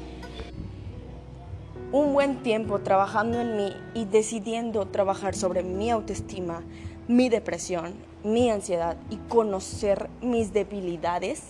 un 1.91 2.13
buen 2.13 2.41
tiempo 2.43 2.79
trabajando 2.79 3.39
en 3.39 3.55
mí 3.55 3.73
y 3.93 4.05
decidiendo 4.05 4.87
trabajar 4.87 5.35
sobre 5.35 5.63
mi 5.63 5.89
autoestima, 5.91 6.61
mi 7.07 7.29
depresión, 7.29 7.93
mi 8.23 8.49
ansiedad 8.49 8.97
y 9.09 9.17
conocer 9.17 10.09
mis 10.21 10.53
debilidades, 10.53 11.41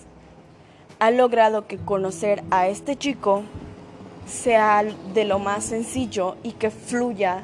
ha 0.98 1.10
logrado 1.10 1.66
que 1.66 1.78
conocer 1.78 2.42
a 2.50 2.68
este 2.68 2.96
chico 2.96 3.42
sea 4.26 4.82
de 4.82 5.24
lo 5.24 5.38
más 5.38 5.64
sencillo 5.64 6.36
y 6.42 6.52
que 6.52 6.70
fluya 6.70 7.42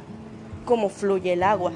como 0.71 0.89
fluye 0.89 1.33
el 1.33 1.43
agua. 1.43 1.73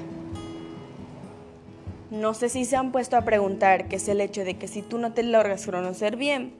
No 2.11 2.33
sé 2.33 2.47
si 2.47 2.63
se 2.63 2.77
han 2.77 2.93
puesto 2.93 3.17
a 3.17 3.23
preguntar 3.23 3.89
qué 3.89 3.97
es 3.97 4.07
el 4.07 4.21
hecho 4.21 4.45
de 4.45 4.57
que 4.57 4.69
si 4.69 4.81
tú 4.81 4.97
no 4.99 5.11
te 5.11 5.21
logras 5.21 5.65
conocer 5.65 6.15
bien, 6.15 6.53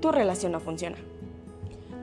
tu 0.00 0.10
relación 0.10 0.50
no 0.50 0.58
funciona. 0.58 0.96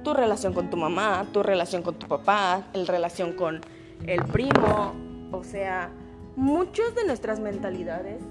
Tu 0.06 0.14
relación 0.14 0.54
con 0.54 0.70
tu 0.70 0.78
mamá, 0.78 1.28
tu 1.34 1.44
relación 1.44 1.82
con 1.82 1.96
tu 1.96 2.08
papá, 2.08 2.68
el 2.74 2.88
relación 2.88 3.34
con 3.34 3.60
el 4.08 4.24
primo, 4.24 4.94
o 5.34 5.44
sea, 5.44 5.90
muchas 6.38 6.96
de 6.96 7.04
nuestras 7.06 7.42
mentalidades 7.42 8.24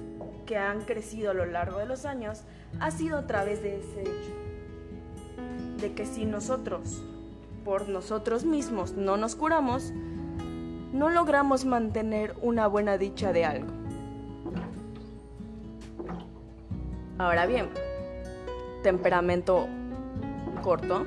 que 0.47 0.57
han 0.57 0.81
crecido 0.81 1.33
a 1.33 1.35
lo 1.35 1.45
largo 1.45 1.77
de 1.81 1.85
los 1.85 2.07
años 2.07 2.45
ha 2.81 2.91
sido 2.91 3.19
a 3.19 3.27
través 3.27 3.63
de 3.63 3.77
ese 3.77 4.01
hecho. 4.01 4.33
De 5.83 5.93
que 5.93 6.07
si 6.07 6.25
nosotros, 6.25 7.03
por 7.63 7.91
nosotros 7.91 8.47
mismos, 8.47 8.95
no 8.95 9.19
nos 9.19 9.37
curamos, 9.37 9.93
no 10.93 11.11
logramos 11.11 11.65
mantener 11.65 12.35
una 12.41 12.67
buena 12.67 12.99
dicha 12.99 13.33
de 13.33 13.45
algo. 13.45 13.69
Ahora 17.19 17.47
bien, 17.47 17.69
temperamento 18.83 19.67
corto, 20.63 21.05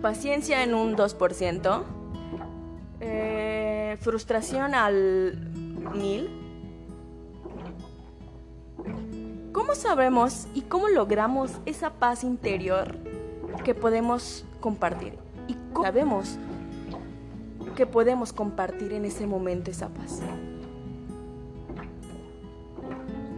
paciencia 0.00 0.62
en 0.62 0.74
un 0.74 0.96
2%, 0.96 1.82
eh, 3.00 3.96
frustración 4.00 4.74
al 4.74 5.36
1000. 5.94 6.30
¿Cómo 9.52 9.74
sabemos 9.74 10.46
y 10.54 10.62
cómo 10.62 10.88
logramos 10.88 11.52
esa 11.66 11.90
paz 11.90 12.22
interior 12.22 12.96
que 13.64 13.74
podemos 13.74 14.44
compartir? 14.60 15.14
¿Y 15.48 15.56
cómo 15.72 15.84
sabemos 15.84 16.38
que 17.74 17.86
podemos 17.86 18.32
compartir 18.32 18.92
en 18.92 19.04
ese 19.04 19.26
momento 19.26 19.70
esa 19.70 19.88
paz? 19.88 20.20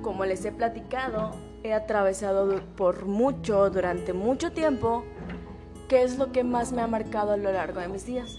Como 0.03 0.25
les 0.25 0.45
he 0.45 0.53
platicado, 0.53 1.33
he 1.63 1.73
atravesado 1.73 2.61
por 2.77 3.07
mucho, 3.07 3.71
durante 3.71 4.13
mucho 4.13 4.53
tiempo, 4.53 5.05
¿qué 5.89 6.03
es 6.03 6.19
lo 6.19 6.33
que 6.33 6.45
más 6.45 6.73
me 6.73 6.83
ha 6.83 6.87
marcado 6.87 7.33
a 7.33 7.37
lo 7.37 7.51
largo 7.53 7.81
de 7.81 7.89
mis 7.89 8.07
días? 8.07 8.39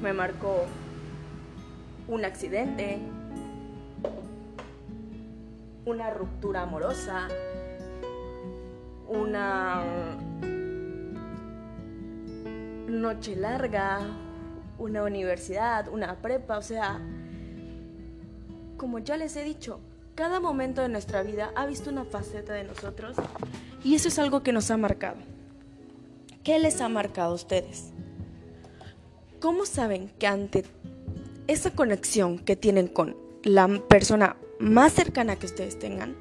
Me 0.00 0.12
marcó 0.12 0.64
un 2.06 2.24
accidente, 2.24 3.00
una 5.84 6.10
ruptura 6.10 6.62
amorosa, 6.62 7.26
una 9.08 9.82
noche 12.88 13.36
larga, 13.36 14.00
una 14.78 15.02
universidad, 15.02 15.88
una 15.88 16.16
prepa, 16.16 16.58
o 16.58 16.62
sea, 16.62 17.00
como 18.76 18.98
ya 18.98 19.16
les 19.16 19.36
he 19.36 19.44
dicho, 19.44 19.80
cada 20.14 20.40
momento 20.40 20.82
de 20.82 20.88
nuestra 20.88 21.22
vida 21.22 21.52
ha 21.54 21.66
visto 21.66 21.90
una 21.90 22.04
faceta 22.04 22.52
de 22.52 22.64
nosotros 22.64 23.16
y 23.84 23.94
eso 23.94 24.08
es 24.08 24.18
algo 24.18 24.42
que 24.42 24.52
nos 24.52 24.70
ha 24.70 24.76
marcado. 24.76 25.16
¿Qué 26.42 26.58
les 26.58 26.80
ha 26.80 26.88
marcado 26.88 27.32
a 27.32 27.34
ustedes? 27.34 27.90
¿Cómo 29.40 29.66
saben 29.66 30.10
que 30.18 30.26
ante 30.26 30.64
esa 31.46 31.70
conexión 31.70 32.38
que 32.38 32.56
tienen 32.56 32.88
con 32.88 33.16
la 33.42 33.68
persona 33.88 34.36
más 34.58 34.92
cercana 34.92 35.36
que 35.36 35.46
ustedes 35.46 35.78
tengan, 35.78 36.16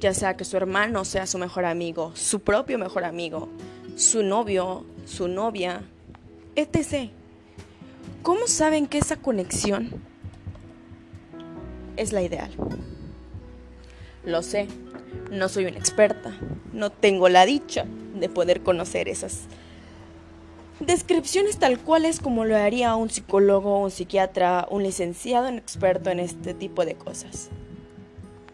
ya 0.00 0.14
sea 0.14 0.36
que 0.36 0.44
su 0.44 0.56
hermano 0.56 1.04
sea 1.04 1.26
su 1.26 1.38
mejor 1.38 1.64
amigo, 1.64 2.12
su 2.14 2.40
propio 2.40 2.78
mejor 2.78 3.04
amigo, 3.04 3.48
su 3.96 4.22
novio, 4.22 4.84
su 5.06 5.28
novia, 5.28 5.82
etc. 6.56 7.10
¿Cómo 8.22 8.46
saben 8.46 8.86
que 8.86 8.98
esa 8.98 9.16
conexión 9.16 10.02
es 11.96 12.12
la 12.12 12.22
ideal. 12.22 12.50
Lo 14.24 14.42
sé, 14.42 14.68
no 15.30 15.48
soy 15.48 15.66
una 15.66 15.78
experta, 15.78 16.32
no 16.72 16.90
tengo 16.90 17.28
la 17.28 17.44
dicha 17.44 17.86
de 18.14 18.28
poder 18.28 18.62
conocer 18.62 19.08
esas 19.08 19.42
descripciones 20.80 21.58
tal 21.58 21.78
cuales 21.78 22.20
como 22.20 22.44
lo 22.44 22.56
haría 22.56 22.94
un 22.96 23.10
psicólogo, 23.10 23.78
un 23.78 23.90
psiquiatra, 23.90 24.66
un 24.70 24.82
licenciado, 24.82 25.48
un 25.48 25.58
experto 25.58 26.10
en 26.10 26.20
este 26.20 26.54
tipo 26.54 26.84
de 26.84 26.94
cosas. 26.94 27.50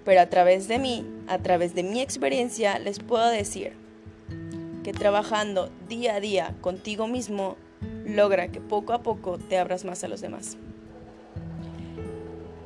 Pero 0.04 0.20
a 0.20 0.26
través 0.26 0.68
de 0.68 0.78
mí, 0.78 1.06
a 1.26 1.38
través 1.38 1.74
de 1.74 1.82
mi 1.82 2.00
experiencia, 2.00 2.78
les 2.78 2.98
puedo 2.98 3.28
decir 3.28 3.74
que 4.82 4.92
trabajando 4.92 5.70
día 5.88 6.14
a 6.14 6.20
día 6.20 6.54
contigo 6.60 7.06
mismo 7.06 7.56
logra 8.04 8.48
que 8.48 8.60
poco 8.60 8.92
a 8.92 9.02
poco 9.02 9.38
te 9.38 9.58
abras 9.58 9.84
más 9.84 10.02
a 10.04 10.08
los 10.08 10.20
demás. 10.20 10.56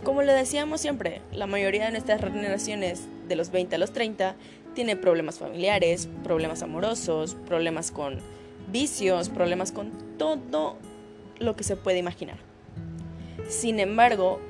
Como 0.04 0.22
le 0.22 0.32
decíamos 0.32 0.80
siempre, 0.80 1.22
la 1.32 1.46
mayoría 1.46 1.84
de 1.86 1.92
nuestras 1.92 2.20
generaciones 2.20 3.06
de 3.28 3.36
los 3.36 3.50
20 3.50 3.76
a 3.76 3.78
los 3.78 3.92
30 3.92 4.34
tiene 4.74 4.96
problemas 4.96 5.38
familiares, 5.38 6.08
problemas 6.24 6.62
amorosos, 6.62 7.36
problemas 7.46 7.92
con 7.92 8.18
vicios, 8.68 9.28
problemas 9.28 9.70
con 9.70 9.92
todo 10.18 10.76
lo 11.38 11.54
que 11.54 11.62
se 11.62 11.76
puede 11.76 11.98
imaginar. 11.98 12.38
Sin 13.48 13.78
embargo, 13.80 14.40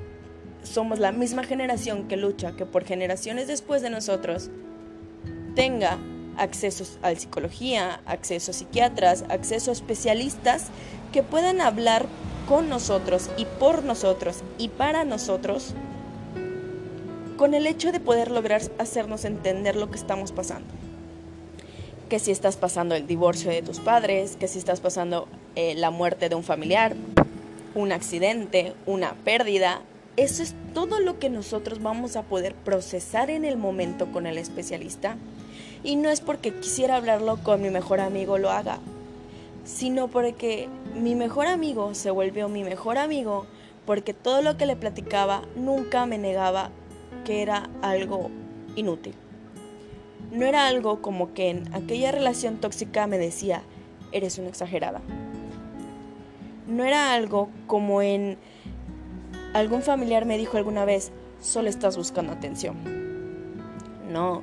somos 0.63 0.99
la 0.99 1.13
misma 1.13 1.45
generación 1.45 2.09
que 2.09 2.17
lucha 2.17 2.53
que 2.53 2.67
por 2.67 2.85
generaciones 2.85 3.47
después 3.49 3.83
de 3.83 3.91
nosotros 3.91 4.51
tenga 5.55 5.99
acceso 6.37 6.85
a 7.03 7.15
psicología, 7.15 8.01
acceso 8.07 8.51
a 8.51 8.55
psiquiatras, 8.55 9.25
acceso 9.29 9.71
a 9.71 9.75
especialistas 9.75 10.67
que 11.13 11.23
puedan 11.23 11.61
hablar 11.61 12.07
con 12.49 12.69
nosotros 12.69 13.31
y 13.37 13.45
por 13.45 13.85
nosotros 13.85 14.43
y 14.59 14.69
para 14.69 15.05
nosotros 15.05 15.75
con 17.37 17.55
el 17.55 17.67
hecho 17.67 17.93
de 17.93 18.01
poder 18.01 18.31
lograr 18.31 18.63
hacernos 18.79 19.25
entender 19.25 19.77
lo 19.77 19.91
que 19.91 19.99
estamos 19.99 20.33
pasando. 20.33 20.69
Que 22.09 22.19
si 22.19 22.31
estás 22.31 22.57
pasando 22.57 22.95
el 22.95 23.07
divorcio 23.07 23.51
de 23.51 23.63
tus 23.63 23.81
padres, 23.81 24.37
que 24.37 24.49
si 24.49 24.59
estás 24.59 24.81
pasando 24.81 25.27
eh, 25.57 25.75
la 25.75 25.91
muerte 25.91 26.29
de 26.29 26.35
un 26.35 26.45
familiar, 26.45 26.95
un 27.75 27.91
accidente, 27.91 28.75
una 28.87 29.15
pérdida, 29.25 29.81
eso 30.17 30.43
es 30.43 30.55
todo 30.75 31.01
lo 31.01 31.19
que 31.19 31.31
nosotros 31.31 31.83
vamos 31.83 32.17
a 32.17 32.23
poder 32.23 32.55
procesar 32.55 33.31
en 33.31 33.45
el 33.45 33.57
momento 33.57 34.13
con 34.13 34.27
el 34.27 34.37
especialista. 34.37 35.17
Y 35.85 35.97
no 35.97 36.11
es 36.11 36.21
porque 36.21 36.55
quisiera 36.55 36.97
hablarlo 36.97 37.39
con 37.43 37.61
mi 37.61 37.71
mejor 37.71 38.01
amigo 38.01 38.39
lo 38.39 38.51
haga, 38.51 38.79
sino 39.65 40.09
porque 40.09 40.69
mi 40.95 41.15
mejor 41.15 41.47
amigo 41.47 41.95
se 41.95 42.11
volvió 42.11 42.49
mi 42.49 42.65
mejor 42.65 42.99
amigo 42.99 43.47
porque 43.87 44.15
todo 44.15 44.43
lo 44.43 44.57
que 44.57 44.67
le 44.67 44.77
platicaba 44.77 45.43
nunca 45.57 46.07
me 46.07 46.19
negaba 46.19 46.71
que 47.25 47.43
era 47.43 47.69
algo 47.83 48.31
inútil. 48.77 49.15
No 50.31 50.47
era 50.47 50.67
algo 50.67 51.03
como 51.03 51.35
que 51.35 51.51
en 51.51 51.75
aquella 51.75 52.11
relación 52.13 52.57
tóxica 52.57 53.07
me 53.07 53.19
decía, 53.19 53.63
eres 54.13 54.39
una 54.39 54.49
exagerada. 54.49 55.01
No 56.67 56.85
era 56.85 57.13
algo 57.13 57.51
como 57.67 58.03
en 58.03 58.39
algún 59.53 59.83
familiar 59.83 60.25
me 60.25 60.39
dijo 60.39 60.57
alguna 60.57 60.85
vez, 60.85 61.13
solo 61.41 61.69
estás 61.69 61.97
buscando 61.97 62.33
atención. 62.33 62.77
No, 64.11 64.43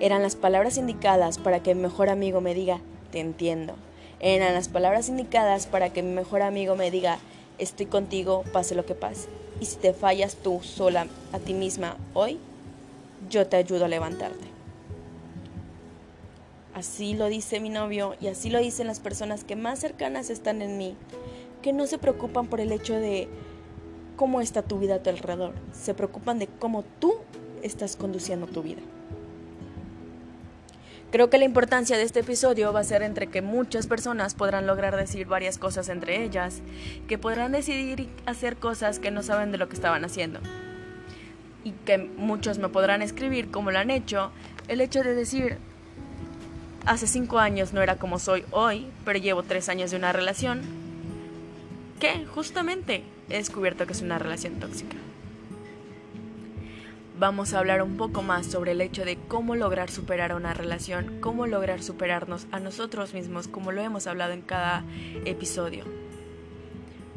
eran 0.00 0.22
las 0.22 0.36
palabras 0.36 0.76
indicadas 0.76 1.38
para 1.38 1.62
que 1.62 1.74
mi 1.74 1.82
mejor 1.82 2.10
amigo 2.10 2.40
me 2.40 2.54
diga, 2.54 2.80
te 3.10 3.20
entiendo. 3.20 3.74
Eran 4.20 4.54
las 4.54 4.68
palabras 4.68 5.08
indicadas 5.08 5.66
para 5.66 5.90
que 5.90 6.02
mi 6.02 6.12
mejor 6.12 6.42
amigo 6.42 6.76
me 6.76 6.90
diga, 6.90 7.18
estoy 7.58 7.86
contigo, 7.86 8.44
pase 8.52 8.74
lo 8.74 8.84
que 8.84 8.94
pase. 8.94 9.28
Y 9.60 9.64
si 9.64 9.76
te 9.76 9.94
fallas 9.94 10.36
tú 10.36 10.60
sola 10.62 11.06
a 11.32 11.38
ti 11.38 11.54
misma 11.54 11.96
hoy, 12.12 12.38
yo 13.30 13.46
te 13.46 13.56
ayudo 13.56 13.86
a 13.86 13.88
levantarte. 13.88 14.46
Así 16.74 17.14
lo 17.14 17.26
dice 17.28 17.58
mi 17.58 17.70
novio 17.70 18.16
y 18.20 18.26
así 18.26 18.50
lo 18.50 18.58
dicen 18.58 18.86
las 18.86 19.00
personas 19.00 19.44
que 19.44 19.56
más 19.56 19.78
cercanas 19.78 20.28
están 20.28 20.60
en 20.60 20.76
mí, 20.76 20.94
que 21.62 21.72
no 21.72 21.86
se 21.86 21.96
preocupan 21.96 22.48
por 22.48 22.60
el 22.60 22.70
hecho 22.70 22.94
de 22.94 23.28
cómo 24.16 24.42
está 24.42 24.60
tu 24.60 24.78
vida 24.78 24.96
a 24.96 25.02
tu 25.02 25.08
alrededor, 25.08 25.54
se 25.72 25.94
preocupan 25.94 26.38
de 26.38 26.48
cómo 26.48 26.84
tú 27.00 27.14
estás 27.62 27.96
conduciendo 27.96 28.46
tu 28.46 28.62
vida. 28.62 28.82
Creo 31.12 31.30
que 31.30 31.38
la 31.38 31.44
importancia 31.44 31.96
de 31.96 32.02
este 32.02 32.20
episodio 32.20 32.72
va 32.72 32.80
a 32.80 32.84
ser 32.84 33.02
entre 33.02 33.28
que 33.28 33.40
muchas 33.40 33.86
personas 33.86 34.34
podrán 34.34 34.66
lograr 34.66 34.96
decir 34.96 35.26
varias 35.26 35.56
cosas 35.56 35.88
entre 35.88 36.24
ellas, 36.24 36.62
que 37.06 37.16
podrán 37.16 37.52
decidir 37.52 38.08
hacer 38.26 38.56
cosas 38.56 38.98
que 38.98 39.12
no 39.12 39.22
saben 39.22 39.52
de 39.52 39.58
lo 39.58 39.68
que 39.68 39.76
estaban 39.76 40.04
haciendo. 40.04 40.40
Y 41.62 41.70
que 41.84 41.98
muchos 41.98 42.58
me 42.58 42.68
podrán 42.68 43.02
escribir 43.02 43.52
como 43.52 43.70
lo 43.70 43.78
han 43.78 43.90
hecho, 43.90 44.32
el 44.66 44.80
hecho 44.80 45.04
de 45.04 45.14
decir, 45.14 45.58
hace 46.86 47.06
cinco 47.06 47.38
años 47.38 47.72
no 47.72 47.82
era 47.82 47.96
como 47.96 48.18
soy 48.18 48.44
hoy, 48.50 48.88
pero 49.04 49.20
llevo 49.20 49.44
tres 49.44 49.68
años 49.68 49.92
de 49.92 49.98
una 49.98 50.12
relación, 50.12 50.62
que 52.00 52.26
justamente 52.26 53.04
he 53.30 53.36
descubierto 53.36 53.86
que 53.86 53.92
es 53.92 54.02
una 54.02 54.18
relación 54.18 54.58
tóxica 54.58 54.96
vamos 57.18 57.54
a 57.54 57.58
hablar 57.58 57.82
un 57.82 57.96
poco 57.96 58.22
más 58.22 58.46
sobre 58.46 58.72
el 58.72 58.80
hecho 58.80 59.04
de 59.04 59.16
cómo 59.28 59.56
lograr 59.56 59.90
superar 59.90 60.34
una 60.34 60.52
relación, 60.52 61.18
cómo 61.20 61.46
lograr 61.46 61.82
superarnos 61.82 62.46
a 62.52 62.60
nosotros 62.60 63.14
mismos, 63.14 63.48
como 63.48 63.72
lo 63.72 63.80
hemos 63.80 64.06
hablado 64.06 64.32
en 64.32 64.42
cada 64.42 64.84
episodio. 65.24 65.84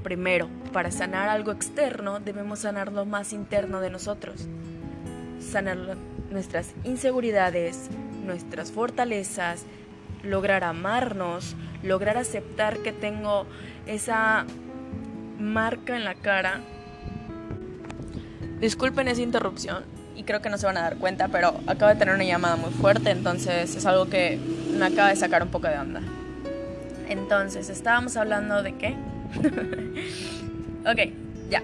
Primero, 0.03 0.47
para 0.71 0.91
sanar 0.91 1.27
algo 1.27 1.51
externo, 1.51 2.19
debemos 2.19 2.59
sanar 2.59 2.93
lo 2.93 3.05
más 3.05 3.33
interno 3.33 3.81
de 3.81 3.89
nosotros. 3.89 4.47
Sanar 5.39 5.97
nuestras 6.29 6.73
inseguridades, 6.85 7.89
nuestras 8.25 8.71
fortalezas, 8.71 9.65
lograr 10.23 10.63
amarnos, 10.63 11.55
lograr 11.83 12.17
aceptar 12.17 12.77
que 12.77 12.93
tengo 12.93 13.45
esa 13.85 14.45
marca 15.37 15.97
en 15.97 16.05
la 16.05 16.15
cara 16.15 16.61
Disculpen 18.59 19.07
esa 19.07 19.21
interrupción 19.21 19.85
y 20.17 20.23
creo 20.23 20.41
que 20.41 20.49
no 20.49 20.57
se 20.57 20.65
van 20.65 20.75
a 20.77 20.81
dar 20.81 20.97
cuenta, 20.97 21.29
pero 21.29 21.61
acabo 21.65 21.93
de 21.93 21.95
tener 21.95 22.13
una 22.13 22.25
llamada 22.25 22.57
muy 22.57 22.71
fuerte, 22.71 23.11
entonces 23.11 23.73
es 23.73 23.85
algo 23.85 24.09
que 24.09 24.37
me 24.77 24.85
acaba 24.85 25.09
de 25.09 25.15
sacar 25.15 25.43
un 25.43 25.49
poco 25.49 25.67
de 25.67 25.77
onda. 25.77 26.01
Entonces, 27.07 27.69
estábamos 27.69 28.17
hablando 28.17 28.61
de 28.61 28.75
qué? 28.75 28.97
ok, 30.85 31.13
ya. 31.49 31.63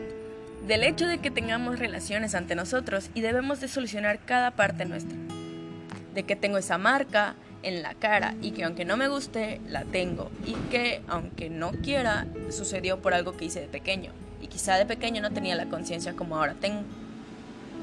Del 0.68 0.84
hecho 0.84 1.06
de 1.06 1.18
que 1.18 1.32
tengamos 1.32 1.80
relaciones 1.80 2.34
ante 2.34 2.56
nosotros 2.56 3.10
y 3.14 3.20
debemos 3.20 3.60
de 3.60 3.68
solucionar 3.68 4.20
cada 4.26 4.52
parte 4.52 4.86
nuestra. 4.86 5.18
De 6.14 6.24
que 6.24 6.38
tengo 6.38 6.58
esa 6.58 6.78
marca 6.78 7.36
en 7.62 7.84
la 7.84 7.94
cara 7.94 8.36
y 8.42 8.52
que 8.52 8.64
aunque 8.64 8.86
no 8.86 8.96
me 8.96 9.10
guste, 9.10 9.60
la 9.68 9.84
tengo. 9.84 10.32
Y 10.46 10.54
que 10.72 11.02
aunque 11.08 11.50
no 11.50 11.72
quiera, 11.72 12.26
sucedió 12.50 13.02
por 13.02 13.14
algo 13.14 13.36
que 13.36 13.46
hice 13.46 13.60
de 13.60 13.68
pequeño 13.68 14.12
y 14.46 14.48
quizá 14.48 14.76
de 14.76 14.86
pequeño 14.86 15.24
no 15.24 15.32
tenía 15.32 15.56
la 15.56 15.66
conciencia 15.66 16.14
como 16.14 16.38
ahora 16.38 16.54
tengo. 16.54 16.84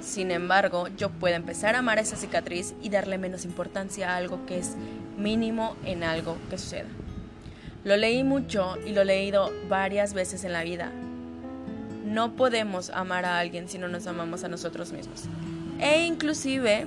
Sin 0.01 0.31
embargo, 0.31 0.87
yo 0.97 1.11
puedo 1.11 1.35
empezar 1.35 1.75
a 1.75 1.81
amar 1.81 1.99
esa 1.99 2.17
cicatriz 2.17 2.75
y 2.81 2.89
darle 2.89 3.19
menos 3.19 3.45
importancia 3.45 4.13
a 4.13 4.17
algo 4.17 4.47
que 4.47 4.59
es 4.59 4.77
mínimo 5.19 5.77
en 5.85 6.05
algo 6.05 6.37
que 6.51 6.59
suceda. 6.59 6.89
Lo 7.83 7.97
leí 7.97 8.23
mucho 8.23 8.77
y 8.87 8.93
lo 8.93 9.03
he 9.03 9.05
leído 9.05 9.51
varias 9.69 10.15
veces 10.15 10.45
en 10.45 10.53
la 10.53 10.63
vida. 10.63 10.93
No 12.05 12.37
podemos 12.37 12.91
amar 12.91 13.25
a 13.25 13.41
alguien 13.41 13.69
si 13.69 13.79
no 13.79 13.89
nos 13.89 14.07
amamos 14.07 14.45
a 14.45 14.49
nosotros 14.49 14.93
mismos. 14.93 15.25
E 15.81 16.07
inclusive, 16.07 16.87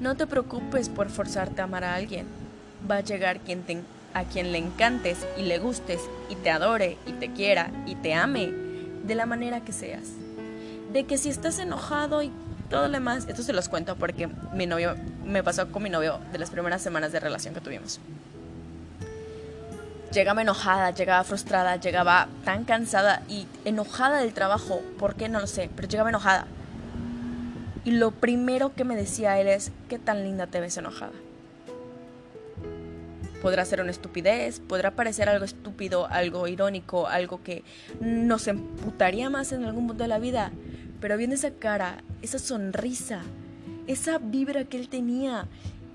no 0.00 0.16
te 0.16 0.26
preocupes 0.26 0.88
por 0.88 1.10
forzarte 1.10 1.60
a 1.60 1.64
amar 1.64 1.84
a 1.84 1.94
alguien. 1.94 2.26
Va 2.90 2.96
a 2.96 3.02
llegar 3.02 3.38
quien 3.38 3.62
te 3.62 3.72
a 4.14 4.24
quien 4.24 4.52
le 4.52 4.58
encantes 4.58 5.26
y 5.36 5.42
le 5.42 5.58
gustes 5.58 6.00
y 6.28 6.36
te 6.36 6.50
adore 6.50 6.98
y 7.06 7.12
te 7.12 7.32
quiera 7.32 7.70
y 7.86 7.94
te 7.96 8.14
ame 8.14 8.52
de 9.04 9.14
la 9.14 9.26
manera 9.26 9.60
que 9.60 9.72
seas. 9.72 10.12
De 10.92 11.04
que 11.04 11.18
si 11.18 11.28
estás 11.28 11.58
enojado 11.58 12.22
y 12.22 12.30
todo 12.68 12.86
lo 12.86 12.92
demás, 12.92 13.26
esto 13.28 13.42
se 13.42 13.52
los 13.52 13.68
cuento 13.68 13.96
porque 13.96 14.28
mi 14.52 14.66
novio 14.66 14.96
me 15.24 15.42
pasó 15.42 15.70
con 15.70 15.82
mi 15.82 15.90
novio 15.90 16.20
de 16.32 16.38
las 16.38 16.50
primeras 16.50 16.82
semanas 16.82 17.12
de 17.12 17.20
relación 17.20 17.54
que 17.54 17.60
tuvimos. 17.60 18.00
Llegaba 20.12 20.42
enojada, 20.42 20.90
llegaba 20.90 21.24
frustrada, 21.24 21.76
llegaba 21.76 22.28
tan 22.44 22.64
cansada 22.64 23.22
y 23.28 23.46
enojada 23.64 24.18
del 24.18 24.34
trabajo, 24.34 24.82
¿por 24.98 25.14
qué 25.14 25.28
no 25.28 25.40
lo 25.40 25.46
sé? 25.46 25.70
Pero 25.74 25.88
llegaba 25.88 26.10
enojada. 26.10 26.46
Y 27.84 27.92
lo 27.92 28.10
primero 28.10 28.74
que 28.74 28.84
me 28.84 28.94
decía 28.94 29.40
él 29.40 29.48
es, 29.48 29.72
¿qué 29.88 29.98
tan 29.98 30.22
linda 30.22 30.46
te 30.46 30.60
ves 30.60 30.76
enojada? 30.76 31.12
Podrá 33.42 33.64
ser 33.64 33.80
una 33.80 33.90
estupidez, 33.90 34.60
podrá 34.60 34.92
parecer 34.92 35.28
algo 35.28 35.44
estúpido, 35.44 36.06
algo 36.06 36.46
irónico, 36.46 37.08
algo 37.08 37.42
que 37.42 37.64
nos 38.00 38.46
emputaría 38.46 39.30
más 39.30 39.50
en 39.50 39.64
algún 39.64 39.88
punto 39.88 40.04
de 40.04 40.08
la 40.08 40.20
vida, 40.20 40.52
pero 41.00 41.16
viendo 41.16 41.34
esa 41.34 41.50
cara, 41.50 42.04
esa 42.22 42.38
sonrisa, 42.38 43.22
esa 43.88 44.18
vibra 44.18 44.64
que 44.64 44.78
él 44.78 44.88
tenía, 44.88 45.48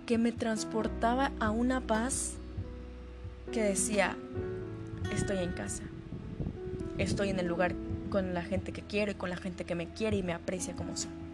que 0.05 0.17
me 0.17 0.33
transportaba 0.33 1.31
a 1.39 1.49
una 1.49 1.79
paz 1.79 2.33
que 3.53 3.63
decía, 3.63 4.17
estoy 5.15 5.37
en 5.37 5.53
casa, 5.53 5.83
estoy 6.97 7.29
en 7.29 7.39
el 7.39 7.47
lugar 7.47 7.73
con 8.09 8.33
la 8.33 8.41
gente 8.41 8.73
que 8.73 8.81
quiero 8.81 9.13
y 9.13 9.15
con 9.15 9.29
la 9.29 9.37
gente 9.37 9.63
que 9.63 9.73
me 9.73 9.87
quiere 9.87 10.17
y 10.17 10.23
me 10.23 10.33
aprecia 10.33 10.75
como 10.75 10.97
soy. 10.97 11.26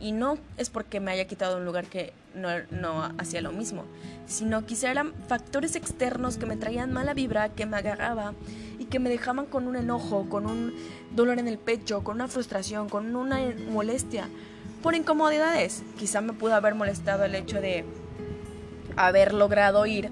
Y 0.00 0.12
no 0.12 0.38
es 0.56 0.70
porque 0.70 0.98
me 0.98 1.10
haya 1.10 1.26
quitado 1.26 1.58
un 1.58 1.64
lugar 1.64 1.84
que 1.86 2.12
no, 2.34 3.02
hacía 3.18 3.42
lo 3.42 3.52
mismo, 3.52 3.84
sino 4.26 4.64
quizá 4.64 4.90
eran 4.90 5.12
factores 5.28 5.76
externos 5.76 6.38
que 6.38 6.46
me 6.46 6.56
traían 6.56 6.92
mala 6.92 7.12
vibra, 7.12 7.50
que 7.50 7.66
me 7.66 7.76
agarraba 7.76 8.32
y 8.78 8.86
que 8.86 8.98
me 8.98 9.10
dejaban 9.10 9.46
con 9.46 9.68
un 9.68 9.76
enojo, 9.76 10.28
con 10.28 10.46
un 10.46 10.74
dolor 11.14 11.38
en 11.38 11.48
el 11.48 11.58
pecho, 11.58 12.02
con 12.02 12.16
una 12.16 12.28
frustración, 12.28 12.88
con 12.88 13.14
una 13.14 13.40
molestia, 13.70 14.28
por 14.82 14.94
incomodidades. 14.94 15.82
Quizá 15.98 16.20
me 16.20 16.32
pudo 16.32 16.54
haber 16.54 16.74
molestado 16.74 17.24
el 17.24 17.34
hecho 17.34 17.60
de 17.60 17.84
haber 18.96 19.34
logrado 19.34 19.84
ir 19.86 20.10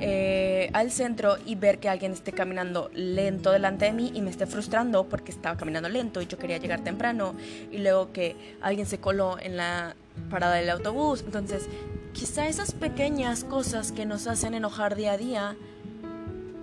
eh, 0.00 0.70
al 0.72 0.90
centro 0.90 1.36
y 1.46 1.54
ver 1.54 1.78
que 1.78 1.88
alguien 1.88 2.12
esté 2.12 2.32
caminando 2.32 2.90
lento 2.94 3.52
delante 3.52 3.84
de 3.84 3.92
mí 3.92 4.10
y 4.12 4.22
me 4.22 4.30
esté 4.30 4.46
frustrando 4.46 5.08
porque 5.08 5.30
estaba 5.30 5.56
caminando 5.56 5.88
lento 5.88 6.20
y 6.20 6.26
yo 6.26 6.36
quería 6.36 6.58
llegar 6.58 6.82
temprano 6.82 7.34
y 7.70 7.78
luego 7.78 8.12
que 8.12 8.36
alguien 8.60 8.86
se 8.86 8.98
coló 8.98 9.38
en 9.38 9.56
la 9.56 9.94
parada 10.30 10.56
del 10.56 10.70
autobús. 10.70 11.22
Entonces, 11.24 11.68
quizá 12.12 12.48
esas 12.48 12.72
pequeñas 12.72 13.44
cosas 13.44 13.92
que 13.92 14.04
nos 14.04 14.26
hacen 14.26 14.54
enojar 14.54 14.96
día 14.96 15.12
a 15.12 15.16
día 15.16 15.56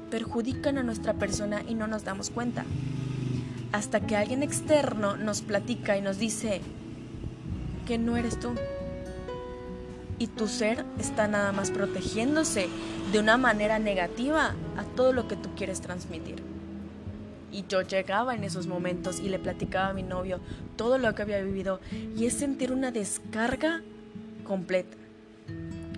perjudican 0.09 0.77
a 0.77 0.83
nuestra 0.83 1.13
persona 1.13 1.63
y 1.67 1.73
no 1.73 1.87
nos 1.87 2.03
damos 2.03 2.29
cuenta. 2.29 2.65
Hasta 3.71 4.01
que 4.01 4.17
alguien 4.17 4.43
externo 4.43 5.15
nos 5.15 5.41
platica 5.41 5.97
y 5.97 6.01
nos 6.01 6.19
dice 6.19 6.61
que 7.87 7.97
no 7.97 8.17
eres 8.17 8.37
tú 8.39 8.53
y 10.21 10.27
tu 10.27 10.47
ser 10.47 10.85
está 10.99 11.27
nada 11.27 11.51
más 11.51 11.71
protegiéndose 11.71 12.67
de 13.11 13.17
una 13.17 13.37
manera 13.37 13.79
negativa 13.79 14.53
a 14.77 14.83
todo 14.95 15.13
lo 15.13 15.27
que 15.27 15.35
tú 15.35 15.49
quieres 15.55 15.81
transmitir. 15.81 16.43
Y 17.51 17.65
yo 17.67 17.81
llegaba 17.81 18.35
en 18.35 18.43
esos 18.43 18.67
momentos 18.67 19.19
y 19.19 19.29
le 19.29 19.39
platicaba 19.39 19.87
a 19.87 19.93
mi 19.93 20.03
novio 20.03 20.39
todo 20.75 20.99
lo 20.99 21.15
que 21.15 21.23
había 21.23 21.41
vivido 21.41 21.79
y 22.15 22.27
es 22.27 22.35
sentir 22.35 22.71
una 22.71 22.91
descarga 22.91 23.81
completa. 24.43 24.95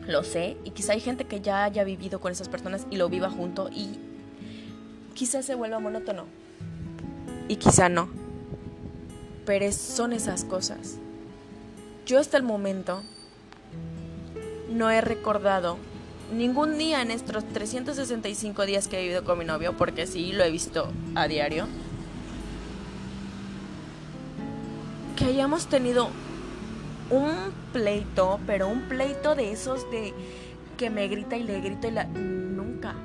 Lo 0.07 0.23
sé, 0.23 0.55
y 0.63 0.69
quizá 0.69 0.93
hay 0.93 1.01
gente 1.01 1.25
que 1.25 1.41
ya 1.41 1.65
haya 1.65 1.83
vivido 1.83 2.21
con 2.21 2.31
esas 2.31 2.47
personas 2.47 2.88
y 2.89 2.95
lo 2.95 3.09
viva 3.09 3.29
junto 3.29 3.69
y 3.69 3.99
quizá 5.13 5.43
se 5.43 5.55
vuelva 5.55 5.81
monótono. 5.81 6.27
Y 7.49 7.57
quizá 7.57 7.89
no. 7.89 8.07
Pero 9.45 9.69
son 9.73 10.13
esas 10.13 10.45
cosas. 10.45 10.95
Yo 12.05 12.19
hasta 12.19 12.38
el 12.38 12.43
momento 12.43 13.03
no 14.69 14.89
he 14.91 15.02
recordado 15.02 15.78
ningún 16.34 16.78
día 16.78 17.02
en 17.02 17.12
estos 17.12 17.43
365 17.49 18.65
días 18.65 18.88
que 18.88 18.99
he 18.99 19.04
vivido 19.04 19.23
con 19.23 19.38
mi 19.39 19.45
novio, 19.45 19.76
porque 19.78 20.08
sí, 20.08 20.32
lo 20.32 20.43
he 20.43 20.52
visto 20.52 20.91
a 21.15 21.28
diario, 21.28 21.67
que 25.15 25.26
hayamos 25.26 25.67
tenido 25.67 26.10
un 27.10 27.54
pleito, 27.71 28.39
pero 28.47 28.67
un 28.67 28.82
pleito 28.84 29.36
de 29.36 29.52
esos 29.52 29.89
de 29.91 30.13
que 30.78 30.89
me 30.89 31.08
grita 31.08 31.38
y 31.38 31.43
le 31.43 31.62
grito 31.62 31.88
y 31.88 31.91
la... 31.91 32.06
Nunca. 32.06 32.95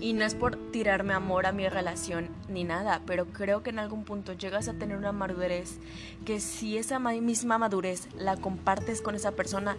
Y 0.00 0.14
no 0.14 0.24
es 0.24 0.34
por 0.34 0.56
tirarme 0.72 1.14
amor 1.14 1.46
a 1.46 1.52
mi 1.52 1.68
relación 1.68 2.28
ni 2.48 2.64
nada, 2.64 3.02
pero 3.06 3.26
creo 3.26 3.62
que 3.62 3.70
en 3.70 3.78
algún 3.78 4.04
punto 4.04 4.32
llegas 4.32 4.68
a 4.68 4.74
tener 4.74 4.96
una 4.96 5.12
madurez 5.12 5.78
que 6.24 6.40
si 6.40 6.76
esa 6.76 6.98
misma 6.98 7.58
madurez 7.58 8.08
la 8.16 8.36
compartes 8.36 9.00
con 9.00 9.14
esa 9.14 9.32
persona, 9.32 9.76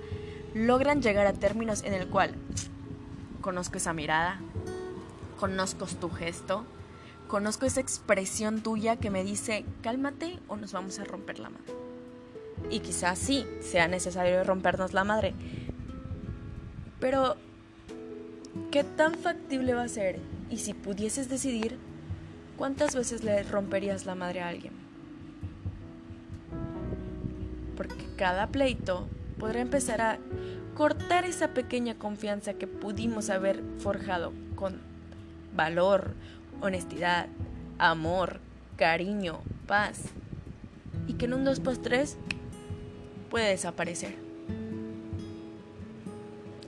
logran 0.53 1.01
llegar 1.01 1.25
a 1.27 1.33
términos 1.33 1.83
en 1.83 1.93
el 1.93 2.07
cual 2.07 2.35
conozco 3.41 3.77
esa 3.77 3.93
mirada, 3.93 4.39
conozco 5.39 5.85
tu 5.99 6.09
gesto, 6.09 6.63
conozco 7.27 7.65
esa 7.65 7.81
expresión 7.81 8.61
tuya 8.61 8.97
que 8.97 9.09
me 9.09 9.23
dice 9.23 9.65
cálmate 9.81 10.39
o 10.47 10.55
nos 10.55 10.71
vamos 10.71 10.99
a 10.99 11.03
romper 11.03 11.39
la 11.39 11.49
madre. 11.49 11.73
Y 12.69 12.79
quizás 12.79 13.19
sí 13.19 13.45
sea 13.61 13.87
necesario 13.87 14.43
rompernos 14.43 14.93
la 14.93 15.03
madre. 15.03 15.33
Pero, 16.99 17.35
¿qué 18.71 18.83
tan 18.83 19.15
factible 19.15 19.73
va 19.73 19.83
a 19.83 19.89
ser? 19.89 20.19
Y 20.49 20.57
si 20.59 20.73
pudieses 20.73 21.27
decidir, 21.27 21.77
¿cuántas 22.55 22.95
veces 22.95 23.23
le 23.23 23.43
romperías 23.43 24.05
la 24.05 24.15
madre 24.15 24.41
a 24.41 24.47
alguien? 24.47 24.73
Porque 27.75 28.05
cada 28.15 28.47
pleito 28.47 29.07
podrá 29.43 29.59
empezar 29.59 29.99
a 29.99 30.19
cortar 30.73 31.25
esa 31.25 31.49
pequeña 31.49 31.95
confianza 31.95 32.53
que 32.53 32.65
pudimos 32.65 33.29
haber 33.29 33.61
forjado 33.79 34.31
con 34.55 34.79
valor, 35.53 36.13
honestidad, 36.61 37.27
amor, 37.77 38.39
cariño, 38.77 39.41
paz. 39.67 40.03
Y 41.09 41.15
que 41.15 41.25
en 41.25 41.33
un 41.33 41.43
2 41.43 41.57
x 41.59 41.81
3 41.81 42.17
puede 43.29 43.49
desaparecer. 43.49 44.15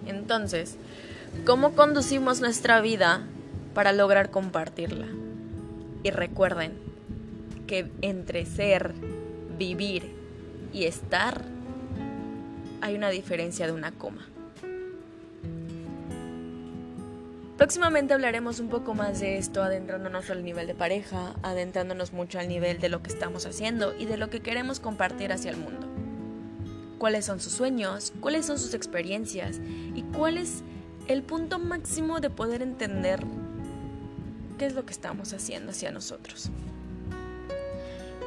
Entonces, 0.05 0.75
¿cómo 1.45 1.75
conducimos 1.75 2.41
nuestra 2.41 2.81
vida 2.81 3.25
para 3.73 3.93
lograr 3.93 4.31
compartirla? 4.31 5.07
Y 6.03 6.09
recuerden 6.09 6.73
que 7.67 7.89
entre 8.01 8.45
ser, 8.45 8.93
vivir 9.57 10.11
y 10.73 10.83
estar 10.83 11.54
hay 12.81 12.95
una 12.95 13.09
diferencia 13.09 13.65
de 13.65 13.73
una 13.73 13.91
coma. 13.91 14.27
Próximamente 17.57 18.13
hablaremos 18.13 18.59
un 18.59 18.67
poco 18.67 18.93
más 18.93 19.21
de 19.21 19.37
esto, 19.37 19.63
adentrándonos 19.63 20.29
al 20.29 20.43
nivel 20.43 20.67
de 20.67 20.75
pareja, 20.75 21.35
adentrándonos 21.41 22.11
mucho 22.11 22.37
al 22.37 22.49
nivel 22.49 22.79
de 22.79 22.89
lo 22.89 23.01
que 23.01 23.09
estamos 23.09 23.45
haciendo 23.45 23.95
y 23.97 24.05
de 24.05 24.17
lo 24.17 24.29
que 24.29 24.41
queremos 24.41 24.81
compartir 24.81 25.31
hacia 25.31 25.51
el 25.51 25.57
mundo. 25.57 25.87
Cuáles 26.97 27.25
son 27.25 27.39
sus 27.39 27.53
sueños, 27.53 28.11
cuáles 28.19 28.45
son 28.45 28.59
sus 28.59 28.73
experiencias 28.73 29.61
y 29.93 30.03
cuál 30.03 30.37
es 30.37 30.63
el 31.07 31.23
punto 31.23 31.57
máximo 31.57 32.19
de 32.19 32.29
poder 32.29 32.61
entender 32.61 33.21
qué 34.57 34.65
es 34.65 34.73
lo 34.73 34.85
que 34.85 34.91
estamos 34.91 35.31
haciendo 35.31 35.71
hacia 35.71 35.91
nosotros. 35.91 36.49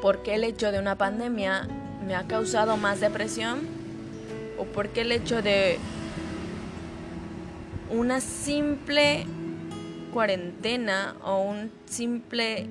¿Por 0.01 0.23
qué 0.23 0.37
el 0.37 0.45
hecho 0.45 0.73
de 0.73 0.79
una 0.79 0.97
pandemia 0.97 1.69
me 2.07 2.15
ha 2.15 2.27
causado 2.27 2.77
más 2.77 3.01
depresión? 3.01 3.78
O 4.59 4.65
porque 4.65 5.03
el 5.03 5.13
hecho 5.13 5.43
de 5.43 5.79
una 7.91 8.21
simple 8.21 9.25
cuarentena 10.13 11.17
o 11.23 11.41
un 11.43 11.71
simple 11.87 12.67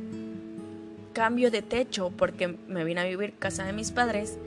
cambio 1.13 1.49
de 1.49 1.61
techo 1.61 2.11
porque 2.15 2.57
me 2.67 2.83
vine 2.83 3.01
a 3.01 3.05
vivir 3.05 3.33
casa 3.39 3.65
de 3.65 3.73
mis 3.73 3.91
padres 3.91 4.37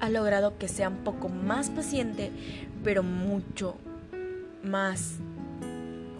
ha 0.00 0.10
logrado 0.10 0.58
que 0.58 0.68
sea 0.68 0.88
un 0.88 0.98
poco 0.98 1.28
más 1.28 1.70
paciente 1.70 2.30
pero 2.84 3.02
mucho 3.02 3.76
más 4.62 5.14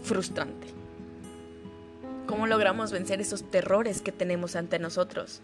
frustrante. 0.02 0.66
¿Cómo 2.26 2.46
logramos 2.46 2.92
vencer 2.92 3.20
esos 3.20 3.50
terrores 3.50 4.02
que 4.02 4.12
tenemos 4.12 4.56
ante 4.56 4.78
nosotros? 4.78 5.40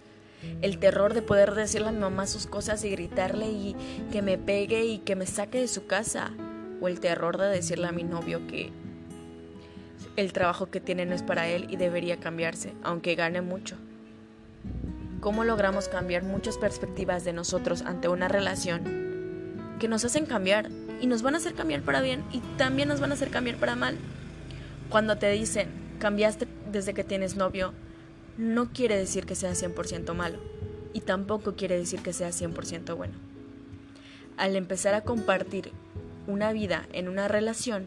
El 0.62 0.78
terror 0.78 1.14
de 1.14 1.22
poder 1.22 1.54
decirle 1.54 1.88
a 1.88 1.92
mi 1.92 1.98
mamá 1.98 2.26
sus 2.26 2.46
cosas 2.46 2.84
y 2.84 2.90
gritarle 2.90 3.46
y 3.46 3.76
que 4.10 4.22
me 4.22 4.38
pegue 4.38 4.84
y 4.84 4.98
que 4.98 5.16
me 5.16 5.26
saque 5.26 5.60
de 5.60 5.68
su 5.68 5.86
casa, 5.86 6.32
o 6.80 6.88
el 6.88 7.00
terror 7.00 7.38
de 7.38 7.48
decirle 7.48 7.86
a 7.86 7.92
mi 7.92 8.04
novio 8.04 8.46
que 8.46 8.72
el 10.16 10.32
trabajo 10.32 10.70
que 10.70 10.80
tiene 10.80 11.06
no 11.06 11.14
es 11.14 11.22
para 11.22 11.48
él 11.48 11.66
y 11.70 11.76
debería 11.76 12.18
cambiarse, 12.18 12.72
aunque 12.82 13.14
gane 13.14 13.40
mucho. 13.40 13.76
¿Cómo 15.20 15.44
logramos 15.44 15.88
cambiar 15.88 16.22
muchas 16.22 16.58
perspectivas 16.58 17.24
de 17.24 17.32
nosotros 17.32 17.82
ante 17.82 18.08
una 18.08 18.28
relación 18.28 19.76
que 19.80 19.88
nos 19.88 20.04
hacen 20.04 20.26
cambiar 20.26 20.70
y 21.00 21.06
nos 21.06 21.22
van 21.22 21.34
a 21.34 21.38
hacer 21.38 21.54
cambiar 21.54 21.82
para 21.82 22.00
bien 22.00 22.22
y 22.30 22.40
también 22.56 22.88
nos 22.88 23.00
van 23.00 23.10
a 23.10 23.14
hacer 23.14 23.30
cambiar 23.30 23.56
para 23.56 23.74
mal? 23.74 23.96
Cuando 24.90 25.16
te 25.16 25.30
dicen, 25.30 25.68
cambiaste 25.98 26.46
desde 26.70 26.94
que 26.94 27.04
tienes 27.04 27.36
novio, 27.36 27.72
no 28.36 28.72
quiere 28.72 28.96
decir 28.96 29.26
que 29.26 29.34
sea 29.34 29.52
100% 29.52 30.14
malo 30.14 30.38
y 30.92 31.00
tampoco 31.00 31.54
quiere 31.54 31.76
decir 31.76 32.00
que 32.00 32.12
sea 32.12 32.30
100% 32.30 32.96
bueno. 32.96 33.14
Al 34.36 34.56
empezar 34.56 34.94
a 34.94 35.02
compartir 35.02 35.72
una 36.26 36.52
vida 36.52 36.86
en 36.92 37.08
una 37.08 37.28
relación, 37.28 37.86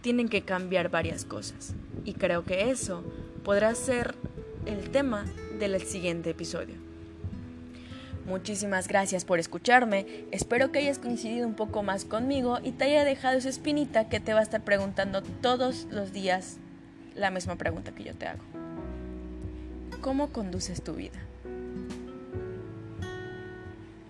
tienen 0.00 0.28
que 0.28 0.42
cambiar 0.42 0.90
varias 0.90 1.24
cosas 1.24 1.74
y 2.04 2.14
creo 2.14 2.44
que 2.44 2.70
eso 2.70 3.02
podrá 3.44 3.74
ser 3.74 4.14
el 4.64 4.90
tema 4.90 5.24
del 5.58 5.80
siguiente 5.82 6.30
episodio. 6.30 6.74
Muchísimas 8.26 8.88
gracias 8.88 9.24
por 9.24 9.38
escucharme, 9.38 10.24
espero 10.32 10.72
que 10.72 10.80
hayas 10.80 10.98
coincidido 10.98 11.46
un 11.46 11.54
poco 11.54 11.84
más 11.84 12.04
conmigo 12.04 12.58
y 12.62 12.72
te 12.72 12.84
haya 12.84 13.04
dejado 13.04 13.38
esa 13.38 13.48
espinita 13.48 14.08
que 14.08 14.18
te 14.18 14.34
va 14.34 14.40
a 14.40 14.42
estar 14.42 14.64
preguntando 14.64 15.22
todos 15.22 15.86
los 15.92 16.12
días 16.12 16.58
la 17.14 17.30
misma 17.30 17.54
pregunta 17.56 17.94
que 17.94 18.02
yo 18.02 18.14
te 18.14 18.26
hago 18.26 18.65
cómo 20.00 20.28
conduces 20.32 20.82
tu 20.82 20.94
vida. 20.94 21.18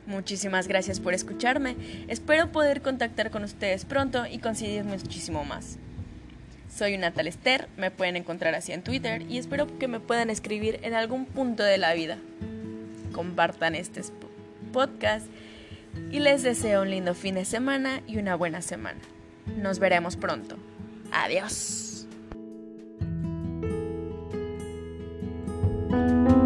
Muchísimas 0.07 0.69
gracias 0.69 1.01
por 1.01 1.15
escucharme. 1.15 1.77
Espero 2.09 2.53
poder 2.53 2.81
contactar 2.81 3.31
con 3.31 3.43
ustedes 3.43 3.85
pronto 3.85 4.25
y 4.27 4.39
coincidir 4.39 4.85
muchísimo 4.85 5.45
más. 5.45 5.79
Soy 6.73 6.97
Natal 6.99 7.27
Esther, 7.27 7.69
me 7.77 7.91
pueden 7.91 8.17
encontrar 8.17 8.55
así 8.55 8.73
en 8.73 8.83
Twitter 8.83 9.23
y 9.29 9.39
espero 9.39 9.79
que 9.79 9.89
me 9.89 9.99
puedan 9.99 10.31
escribir 10.31 10.79
en 10.83 10.95
algún 10.95 11.25
punto 11.25 11.63
de 11.63 11.79
la 11.79 11.95
vida. 11.95 12.19
Compartan 13.13 13.75
este 13.75 14.03
podcast 14.73 15.27
y 16.11 16.21
les 16.21 16.43
deseo 16.43 16.83
un 16.83 16.91
lindo 16.91 17.15
fin 17.15 17.35
de 17.35 17.45
semana 17.45 18.03
y 18.07 18.19
una 18.19 18.37
buena 18.37 18.63
semana. 18.63 19.01
Nos 19.57 19.79
veremos 19.79 20.17
pronto. 20.17 20.57
Adiós. 21.13 21.86
thank 25.97 26.29
you 26.29 26.46